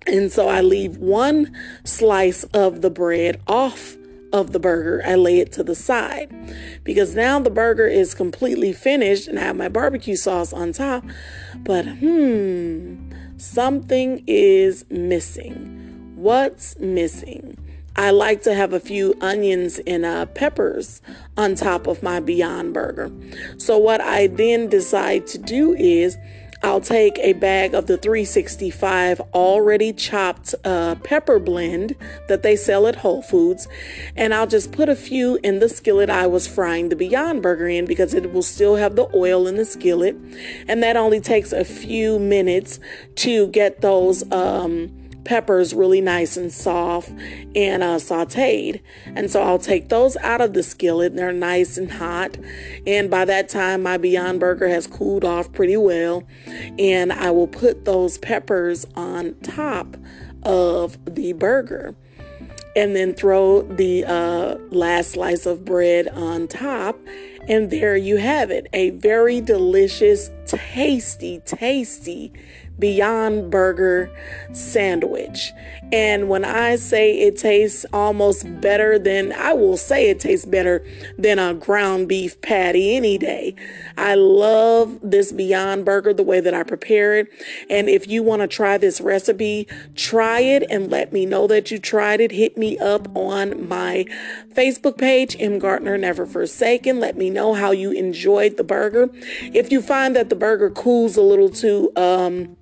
And 0.06 0.30
so 0.30 0.48
I 0.48 0.60
leave 0.60 0.98
one 0.98 1.52
slice 1.84 2.44
of 2.44 2.82
the 2.82 2.90
bread 2.90 3.40
off 3.46 3.96
of 4.32 4.52
the 4.52 4.60
burger. 4.60 5.02
I 5.04 5.14
lay 5.14 5.40
it 5.40 5.52
to 5.52 5.64
the 5.64 5.74
side 5.74 6.32
because 6.84 7.14
now 7.14 7.40
the 7.40 7.50
burger 7.50 7.86
is 7.86 8.14
completely 8.14 8.72
finished 8.72 9.28
and 9.28 9.38
I 9.38 9.42
have 9.42 9.56
my 9.56 9.68
barbecue 9.68 10.16
sauce 10.16 10.52
on 10.52 10.72
top. 10.72 11.04
But 11.56 11.86
hmm, 11.86 13.10
something 13.36 14.22
is 14.26 14.84
missing. 14.90 16.14
What's 16.16 16.78
missing? 16.78 17.56
I 17.98 18.10
like 18.10 18.42
to 18.42 18.54
have 18.54 18.74
a 18.74 18.80
few 18.80 19.14
onions 19.22 19.80
and 19.86 20.04
uh, 20.04 20.26
peppers 20.26 21.00
on 21.38 21.54
top 21.54 21.86
of 21.86 22.02
my 22.02 22.20
Beyond 22.20 22.74
Burger. 22.74 23.10
So, 23.56 23.78
what 23.78 24.02
I 24.02 24.26
then 24.26 24.68
decide 24.68 25.26
to 25.28 25.38
do 25.38 25.72
is 25.74 26.18
I'll 26.66 26.80
take 26.80 27.16
a 27.20 27.32
bag 27.34 27.74
of 27.74 27.86
the 27.86 27.96
365 27.96 29.20
already 29.32 29.92
chopped 29.92 30.52
uh, 30.64 30.96
pepper 30.96 31.38
blend 31.38 31.94
that 32.26 32.42
they 32.42 32.56
sell 32.56 32.88
at 32.88 32.96
Whole 32.96 33.22
Foods, 33.22 33.68
and 34.16 34.34
I'll 34.34 34.48
just 34.48 34.72
put 34.72 34.88
a 34.88 34.96
few 34.96 35.38
in 35.44 35.60
the 35.60 35.68
skillet 35.68 36.10
I 36.10 36.26
was 36.26 36.48
frying 36.48 36.88
the 36.88 36.96
Beyond 36.96 37.40
Burger 37.40 37.68
in 37.68 37.86
because 37.86 38.14
it 38.14 38.32
will 38.32 38.42
still 38.42 38.74
have 38.74 38.96
the 38.96 39.08
oil 39.14 39.46
in 39.46 39.54
the 39.54 39.64
skillet, 39.64 40.16
and 40.66 40.82
that 40.82 40.96
only 40.96 41.20
takes 41.20 41.52
a 41.52 41.64
few 41.64 42.18
minutes 42.18 42.80
to 43.14 43.46
get 43.46 43.80
those. 43.80 44.28
Um, 44.32 45.05
peppers 45.26 45.74
really 45.74 46.00
nice 46.00 46.38
and 46.38 46.50
soft 46.50 47.10
and 47.54 47.82
uh, 47.82 47.96
sauteed. 47.96 48.80
And 49.04 49.30
so 49.30 49.42
I'll 49.42 49.58
take 49.58 49.90
those 49.90 50.16
out 50.18 50.40
of 50.40 50.54
the 50.54 50.62
skillet. 50.62 51.14
They're 51.14 51.32
nice 51.32 51.76
and 51.76 51.90
hot. 51.90 52.38
And 52.86 53.10
by 53.10 53.26
that 53.26 53.50
time, 53.50 53.82
my 53.82 53.98
Beyond 53.98 54.40
Burger 54.40 54.68
has 54.68 54.86
cooled 54.86 55.24
off 55.24 55.52
pretty 55.52 55.76
well. 55.76 56.24
And 56.78 57.12
I 57.12 57.30
will 57.32 57.48
put 57.48 57.84
those 57.84 58.16
peppers 58.16 58.86
on 58.94 59.34
top 59.42 59.96
of 60.44 60.96
the 61.04 61.34
burger 61.34 61.94
and 62.76 62.94
then 62.94 63.14
throw 63.14 63.62
the 63.62 64.04
uh, 64.04 64.56
last 64.70 65.12
slice 65.12 65.46
of 65.46 65.64
bread 65.64 66.06
on 66.08 66.46
top 66.46 66.98
And 67.48 67.70
there 67.70 67.96
you 67.96 68.18
have 68.18 68.50
it 68.50 68.66
a 68.72 68.90
very 68.90 69.40
delicious, 69.40 70.30
tasty, 70.46 71.40
tasty 71.46 72.32
Beyond 72.78 73.50
Burger 73.50 74.10
sandwich. 74.52 75.52
And 75.92 76.28
when 76.28 76.44
I 76.44 76.76
say 76.76 77.18
it 77.20 77.38
tastes 77.38 77.86
almost 77.92 78.60
better 78.60 78.98
than, 78.98 79.32
I 79.32 79.52
will 79.52 79.76
say 79.76 80.10
it 80.10 80.20
tastes 80.20 80.44
better 80.44 80.84
than 81.16 81.38
a 81.38 81.54
ground 81.54 82.08
beef 82.08 82.40
patty 82.42 82.96
any 82.96 83.18
day. 83.18 83.54
I 83.96 84.14
love 84.14 84.98
this 85.02 85.32
Beyond 85.32 85.84
Burger 85.84 86.12
the 86.12 86.22
way 86.22 86.40
that 86.40 86.54
I 86.54 86.64
prepare 86.64 87.16
it. 87.16 87.28
And 87.70 87.88
if 87.88 88.08
you 88.08 88.22
want 88.22 88.42
to 88.42 88.48
try 88.48 88.76
this 88.78 89.00
recipe, 89.00 89.66
try 89.94 90.40
it 90.40 90.64
and 90.68 90.90
let 90.90 91.12
me 91.12 91.24
know 91.24 91.46
that 91.46 91.70
you 91.70 91.78
tried 91.78 92.20
it. 92.20 92.32
Hit 92.32 92.58
me 92.58 92.78
up 92.78 93.08
on 93.16 93.68
my 93.68 94.06
Facebook 94.52 94.98
page, 94.98 95.36
M. 95.38 95.58
Gardner 95.58 95.96
Never 95.96 96.26
Forsaken. 96.26 97.00
Let 97.00 97.16
me 97.16 97.30
know 97.30 97.54
how 97.54 97.70
you 97.70 97.90
enjoyed 97.92 98.56
the 98.56 98.64
burger. 98.64 99.08
If 99.40 99.72
you 99.72 99.80
find 99.80 100.16
that 100.16 100.28
the 100.28 100.36
burger 100.36 100.70
cools 100.70 101.16
a 101.16 101.22
little 101.22 101.48
too, 101.48 101.92
um, 101.96 102.56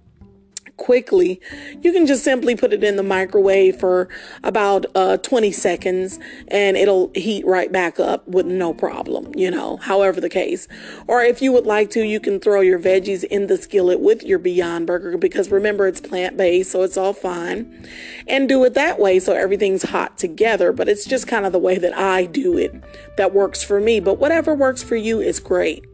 quickly, 0.77 1.41
you 1.83 1.93
can 1.93 2.07
just 2.07 2.25
simply 2.25 2.57
put 2.57 2.73
it 2.73 2.83
in 2.83 2.97
the 2.97 3.03
microwave 3.03 3.77
for 3.77 4.09
about 4.43 4.87
uh, 4.95 5.17
20 5.19 5.53
seconds 5.53 6.19
and 6.49 6.77
it'll 6.77 7.11
heat 7.15 7.47
right 7.47 7.71
back 7.71 8.01
up 8.01 8.27
with 8.29 8.47
no 8.47 8.75
problem, 8.75 9.33
you 9.35 9.51
know, 9.51 9.77
however 9.79 10.21
the 10.21 10.29
case. 10.29 10.69
Or 11.07 11.23
if 11.23 11.41
you 11.41 11.53
would 11.53 11.67
like 11.67 11.91
to, 11.91 12.03
you 12.03 12.21
can 12.21 12.41
throw 12.41 12.61
your 12.61 12.79
veggies 12.79 13.25
in 13.25 13.47
the 13.47 13.57
skillet 13.57 14.01
with 14.01 14.23
your 14.23 14.39
Beyond 14.39 14.87
Burger 14.87 15.17
because 15.17 15.51
remember 15.51 15.87
it's 15.87 16.01
plant 16.01 16.37
based, 16.37 16.73
so 16.73 16.83
it's 16.83 16.97
all 16.97 17.13
fine. 17.13 17.89
And 18.27 18.49
do 18.49 18.65
it 18.65 18.75
that 18.75 18.99
way 18.99 19.19
so 19.19 19.33
everything's 19.33 19.85
hot 19.85 20.19
together, 20.19 20.73
but 20.73 20.89
it's 20.89 21.05
just 21.05 21.27
kind 21.27 21.47
of 21.47 21.53
the 21.53 21.59
way 21.59 21.79
that 21.79 21.97
I 21.97 22.27
do 22.27 22.59
it 22.59 22.75
that 23.17 23.33
works 23.33 23.63
for 23.63 23.81
me. 23.81 24.01
But 24.01 24.19
whatever 24.19 24.55
works 24.55 24.83
for 24.83 24.97
you 24.97 25.21
is 25.21 25.41
great. 25.41 25.85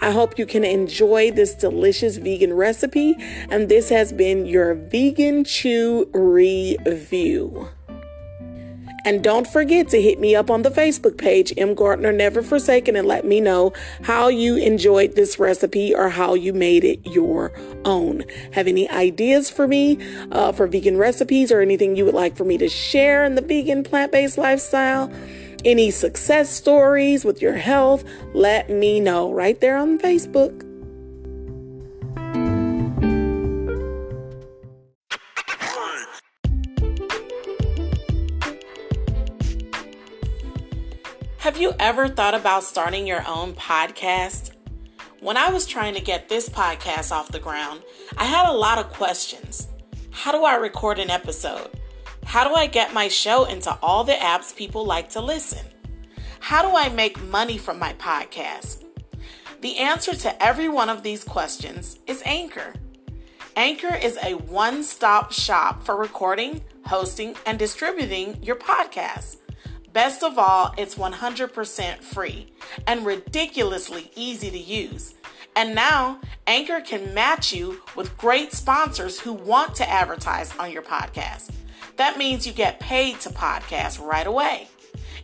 I 0.00 0.10
hope 0.10 0.38
you 0.38 0.46
can 0.46 0.64
enjoy 0.64 1.30
this 1.30 1.54
delicious 1.54 2.16
vegan 2.16 2.52
recipe. 2.52 3.16
And 3.50 3.68
this 3.68 3.88
has 3.88 4.12
been 4.12 4.46
your 4.46 4.74
Vegan 4.74 5.44
Chew 5.44 6.08
review. 6.12 7.68
And 9.04 9.22
don't 9.22 9.46
forget 9.46 9.88
to 9.88 10.00
hit 10.00 10.20
me 10.20 10.36
up 10.36 10.50
on 10.50 10.62
the 10.62 10.70
Facebook 10.70 11.18
page, 11.18 11.52
M. 11.56 11.74
Gardner 11.74 12.12
Never 12.12 12.40
Forsaken, 12.40 12.94
and 12.94 13.08
let 13.08 13.24
me 13.24 13.40
know 13.40 13.72
how 14.02 14.28
you 14.28 14.56
enjoyed 14.56 15.16
this 15.16 15.38
recipe 15.38 15.94
or 15.94 16.08
how 16.08 16.34
you 16.34 16.52
made 16.52 16.84
it 16.84 17.04
your 17.04 17.52
own. 17.84 18.22
Have 18.52 18.68
any 18.68 18.88
ideas 18.90 19.50
for 19.50 19.66
me 19.66 19.98
uh, 20.30 20.52
for 20.52 20.68
vegan 20.68 20.98
recipes 20.98 21.50
or 21.50 21.60
anything 21.60 21.96
you 21.96 22.04
would 22.04 22.14
like 22.14 22.36
for 22.36 22.44
me 22.44 22.56
to 22.58 22.68
share 22.68 23.24
in 23.24 23.34
the 23.34 23.42
vegan 23.42 23.82
plant 23.82 24.12
based 24.12 24.38
lifestyle? 24.38 25.12
Any 25.64 25.90
success 25.90 26.50
stories 26.50 27.24
with 27.24 27.40
your 27.42 27.56
health, 27.56 28.04
let 28.34 28.70
me 28.70 29.00
know 29.00 29.32
right 29.32 29.60
there 29.60 29.76
on 29.76 29.98
Facebook. 29.98 30.68
Have 41.38 41.60
you 41.60 41.74
ever 41.80 42.08
thought 42.08 42.34
about 42.34 42.62
starting 42.62 43.04
your 43.04 43.26
own 43.26 43.54
podcast? 43.54 44.52
When 45.18 45.36
I 45.36 45.50
was 45.50 45.66
trying 45.66 45.94
to 45.94 46.00
get 46.00 46.28
this 46.28 46.48
podcast 46.48 47.10
off 47.10 47.32
the 47.32 47.40
ground, 47.40 47.82
I 48.16 48.24
had 48.26 48.48
a 48.48 48.52
lot 48.52 48.78
of 48.78 48.92
questions. 48.92 49.66
How 50.12 50.30
do 50.30 50.44
I 50.44 50.54
record 50.54 51.00
an 51.00 51.10
episode? 51.10 51.68
How 52.24 52.48
do 52.48 52.54
I 52.54 52.66
get 52.66 52.94
my 52.94 53.08
show 53.08 53.44
into 53.44 53.76
all 53.82 54.04
the 54.04 54.12
apps 54.12 54.54
people 54.54 54.84
like 54.86 55.10
to 55.10 55.20
listen? 55.20 55.66
How 56.40 56.62
do 56.62 56.76
I 56.76 56.88
make 56.88 57.22
money 57.22 57.58
from 57.58 57.78
my 57.78 57.92
podcast? 57.94 58.84
The 59.60 59.78
answer 59.78 60.14
to 60.16 60.42
every 60.42 60.68
one 60.68 60.88
of 60.88 61.02
these 61.02 61.24
questions 61.24 61.98
is 62.06 62.22
Anchor. 62.24 62.74
Anchor 63.54 63.94
is 63.94 64.18
a 64.22 64.34
one 64.34 64.82
stop 64.82 65.32
shop 65.32 65.84
for 65.84 65.94
recording, 65.94 66.62
hosting, 66.86 67.36
and 67.44 67.58
distributing 67.58 68.42
your 68.42 68.56
podcast. 68.56 69.36
Best 69.92 70.22
of 70.22 70.38
all, 70.38 70.74
it's 70.78 70.94
100% 70.94 72.02
free 72.02 72.50
and 72.86 73.04
ridiculously 73.04 74.10
easy 74.16 74.50
to 74.50 74.58
use. 74.58 75.14
And 75.54 75.74
now, 75.74 76.18
Anchor 76.46 76.80
can 76.80 77.12
match 77.12 77.52
you 77.52 77.82
with 77.94 78.16
great 78.16 78.52
sponsors 78.52 79.20
who 79.20 79.34
want 79.34 79.74
to 79.76 79.88
advertise 79.88 80.56
on 80.56 80.72
your 80.72 80.82
podcast. 80.82 81.50
That 81.96 82.18
means 82.18 82.46
you 82.46 82.52
get 82.52 82.80
paid 82.80 83.20
to 83.20 83.30
podcast 83.30 84.00
right 84.00 84.26
away. 84.26 84.68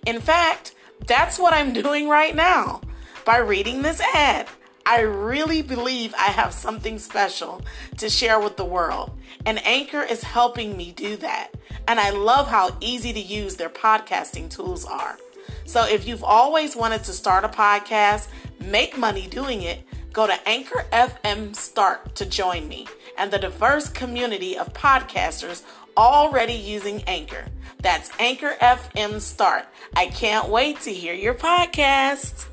In 0.06 0.20
fact, 0.20 0.74
that's 1.06 1.38
what 1.38 1.52
I'm 1.52 1.72
doing 1.82 2.08
right 2.08 2.34
now 2.34 2.80
by 3.24 3.38
reading 3.38 3.82
this 3.82 4.00
ad. 4.14 4.48
I 4.86 5.00
really 5.00 5.60
believe 5.60 6.14
I 6.14 6.28
have 6.28 6.54
something 6.54 6.98
special 6.98 7.62
to 7.98 8.08
share 8.08 8.40
with 8.40 8.56
the 8.56 8.64
world, 8.64 9.10
and 9.44 9.64
Anchor 9.66 10.02
is 10.02 10.22
helping 10.22 10.78
me 10.78 10.92
do 10.92 11.16
that. 11.16 11.50
And 11.86 12.00
I 12.00 12.08
love 12.10 12.48
how 12.48 12.76
easy 12.80 13.12
to 13.12 13.20
use 13.20 13.56
their 13.56 13.68
podcasting 13.68 14.48
tools 14.48 14.86
are. 14.86 15.18
So 15.66 15.86
if 15.86 16.08
you've 16.08 16.24
always 16.24 16.74
wanted 16.74 17.04
to 17.04 17.12
start 17.12 17.44
a 17.44 17.48
podcast, 17.48 18.28
make 18.60 18.96
money 18.96 19.26
doing 19.26 19.60
it, 19.60 19.84
go 20.12 20.26
to 20.26 20.48
Anchor 20.48 20.86
FM 20.90 21.54
Start 21.54 22.14
to 22.16 22.24
join 22.24 22.66
me 22.66 22.86
and 23.18 23.30
the 23.30 23.38
diverse 23.38 23.88
community 23.88 24.56
of 24.56 24.72
podcasters 24.72 25.62
already 25.98 26.54
using 26.54 27.02
Anchor. 27.08 27.46
That's 27.82 28.10
Anchor 28.20 28.54
FM 28.60 29.20
Start. 29.20 29.66
I 29.96 30.06
can't 30.06 30.48
wait 30.48 30.80
to 30.82 30.92
hear 30.92 31.12
your 31.12 31.34
podcast. 31.34 32.46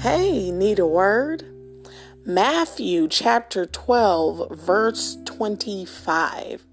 Hey, 0.00 0.50
need 0.52 0.78
a 0.78 0.86
word? 0.86 1.44
Matthew 2.24 3.08
chapter 3.08 3.64
12, 3.64 4.50
verse 4.50 5.16
25. 5.24 6.67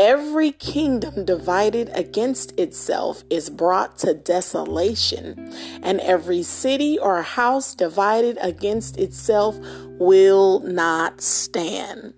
Every 0.00 0.52
kingdom 0.52 1.26
divided 1.26 1.90
against 1.92 2.58
itself 2.58 3.22
is 3.28 3.50
brought 3.50 3.98
to 3.98 4.14
desolation, 4.14 5.52
and 5.82 6.00
every 6.00 6.42
city 6.42 6.98
or 6.98 7.20
house 7.20 7.74
divided 7.74 8.38
against 8.40 8.96
itself 8.96 9.58
will 9.98 10.60
not 10.60 11.20
stand. 11.20 12.14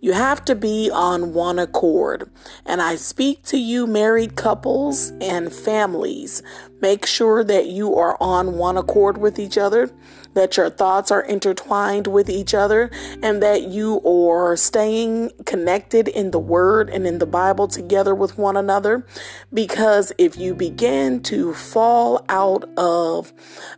You 0.00 0.14
have 0.14 0.46
to 0.46 0.54
be 0.54 0.90
on 0.90 1.34
one 1.34 1.58
accord. 1.58 2.30
And 2.64 2.80
I 2.80 2.96
speak 2.96 3.42
to 3.46 3.58
you, 3.58 3.86
married 3.86 4.34
couples 4.36 5.12
and 5.20 5.52
families. 5.52 6.42
Make 6.80 7.04
sure 7.04 7.44
that 7.44 7.66
you 7.66 7.96
are 7.96 8.16
on 8.18 8.56
one 8.56 8.78
accord 8.78 9.18
with 9.18 9.38
each 9.38 9.58
other 9.58 9.90
that 10.36 10.56
your 10.56 10.70
thoughts 10.70 11.10
are 11.10 11.22
intertwined 11.22 12.06
with 12.06 12.30
each 12.30 12.54
other, 12.54 12.90
and 13.22 13.42
that 13.42 13.62
you 13.62 14.00
are 14.06 14.54
staying 14.56 15.32
connected 15.44 16.06
in 16.06 16.30
the 16.30 16.38
Word 16.38 16.88
and 16.90 17.06
in 17.06 17.18
the 17.18 17.26
Bible 17.26 17.66
together 17.66 18.14
with 18.14 18.38
one 18.38 18.56
another. 18.56 19.04
Because 19.52 20.12
if 20.18 20.36
you 20.36 20.54
begin 20.54 21.22
to 21.24 21.54
fall 21.54 22.24
out 22.28 22.64
of 22.76 23.32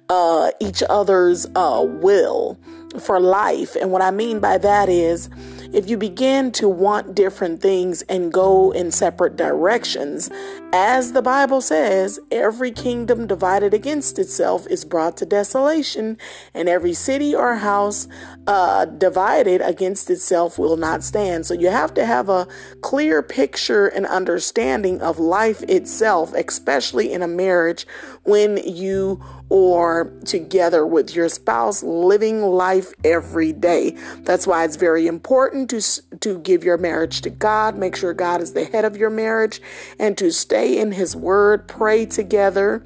uh, 0.08 0.50
each 0.60 0.82
other's 0.90 1.46
uh, 1.54 1.86
will 1.86 2.58
for 2.98 3.20
life, 3.20 3.76
and 3.76 3.92
what 3.92 4.02
I 4.02 4.10
mean 4.10 4.40
by 4.40 4.58
that 4.58 4.88
is, 4.88 5.28
if 5.70 5.90
you 5.90 5.98
begin 5.98 6.50
to 6.52 6.66
want 6.66 7.14
different 7.14 7.60
things 7.60 8.00
and 8.02 8.32
go 8.32 8.70
in 8.70 8.90
separate 8.90 9.36
directions, 9.36 10.30
as 10.72 11.12
the 11.12 11.20
Bible 11.20 11.60
says, 11.60 12.18
every 12.30 12.70
kingdom 12.70 13.26
divided 13.26 13.74
against 13.74 14.18
itself 14.18 14.66
is 14.68 14.86
brought 14.86 15.18
to 15.18 15.26
desolation, 15.26 16.16
and 16.54 16.68
every 16.68 16.94
city 16.94 17.34
or 17.34 17.56
house 17.56 18.08
uh, 18.46 18.86
divided 18.86 19.60
against 19.60 20.08
itself 20.08 20.58
will 20.58 20.78
not 20.78 21.04
stand. 21.04 21.44
So 21.44 21.52
you 21.52 21.68
have 21.68 21.92
to 21.94 22.06
have 22.06 22.30
a 22.30 22.48
clear 22.80 23.22
picture 23.22 23.86
and 23.86 24.06
understanding 24.06 25.02
of 25.02 25.18
life 25.18 25.62
itself, 25.64 26.32
especially 26.32 27.12
in 27.12 27.20
a 27.20 27.28
marriage 27.28 27.86
when 28.24 28.56
you 28.56 29.22
or 29.50 30.12
together 30.24 30.86
with 30.86 31.14
your 31.14 31.28
spouse 31.28 31.82
living 31.82 32.42
life 32.42 32.92
every 33.04 33.52
day. 33.52 33.96
That's 34.20 34.46
why 34.46 34.64
it's 34.64 34.76
very 34.76 35.06
important 35.06 35.70
to 35.70 35.78
to 36.20 36.38
give 36.40 36.64
your 36.64 36.78
marriage 36.78 37.22
to 37.22 37.30
God, 37.30 37.76
make 37.76 37.96
sure 37.96 38.12
God 38.12 38.40
is 38.40 38.52
the 38.52 38.64
head 38.64 38.84
of 38.84 38.96
your 38.96 39.10
marriage 39.10 39.60
and 39.98 40.16
to 40.18 40.30
stay 40.30 40.78
in 40.78 40.92
his 40.92 41.14
word, 41.16 41.68
pray 41.68 42.06
together, 42.06 42.84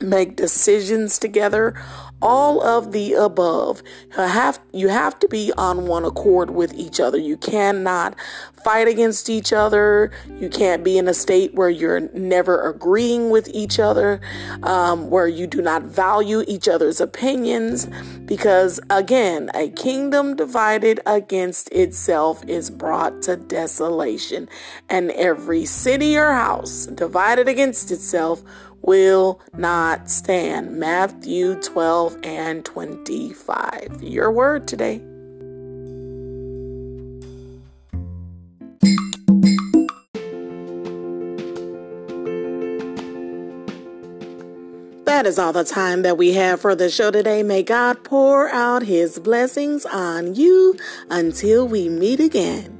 make 0.00 0.36
decisions 0.36 1.18
together. 1.18 1.74
All 2.20 2.62
of 2.62 2.92
the 2.92 3.14
above. 3.14 3.82
You 4.16 4.24
have, 4.24 4.60
you 4.72 4.88
have 4.88 5.18
to 5.20 5.28
be 5.28 5.52
on 5.56 5.86
one 5.86 6.04
accord 6.04 6.50
with 6.50 6.74
each 6.74 7.00
other. 7.00 7.18
You 7.18 7.36
cannot 7.36 8.16
fight 8.64 8.88
against 8.88 9.30
each 9.30 9.52
other. 9.52 10.10
You 10.40 10.48
can't 10.48 10.82
be 10.82 10.98
in 10.98 11.08
a 11.08 11.14
state 11.14 11.54
where 11.54 11.70
you're 11.70 12.00
never 12.12 12.68
agreeing 12.68 13.30
with 13.30 13.48
each 13.54 13.78
other, 13.78 14.20
um, 14.62 15.10
where 15.10 15.28
you 15.28 15.46
do 15.46 15.62
not 15.62 15.82
value 15.82 16.42
each 16.46 16.68
other's 16.68 17.00
opinions. 17.00 17.86
Because 18.24 18.80
again, 18.90 19.50
a 19.54 19.70
kingdom 19.70 20.36
divided 20.36 21.00
against 21.06 21.70
itself 21.72 22.44
is 22.46 22.70
brought 22.70 23.22
to 23.22 23.36
desolation, 23.36 24.48
and 24.88 25.10
every 25.12 25.64
city 25.64 26.16
or 26.16 26.32
house 26.32 26.86
divided 26.86 27.48
against 27.48 27.90
itself 27.90 28.42
will 28.82 29.40
not 29.52 30.08
stand. 30.08 30.76
Matthew 30.76 31.54
12 31.60 32.18
and 32.22 32.64
25. 32.64 34.02
Your 34.02 34.30
word 34.30 34.68
today. 34.68 35.02
That 45.04 45.26
is 45.26 45.38
all 45.38 45.52
the 45.52 45.64
time 45.64 46.02
that 46.02 46.16
we 46.16 46.34
have 46.34 46.60
for 46.60 46.76
the 46.76 46.88
show 46.88 47.10
today. 47.10 47.42
May 47.42 47.62
God 47.64 48.04
pour 48.04 48.48
out 48.50 48.82
his 48.84 49.18
blessings 49.18 49.84
on 49.86 50.34
you 50.36 50.76
until 51.10 51.66
we 51.66 51.88
meet 51.88 52.20
again. 52.20 52.77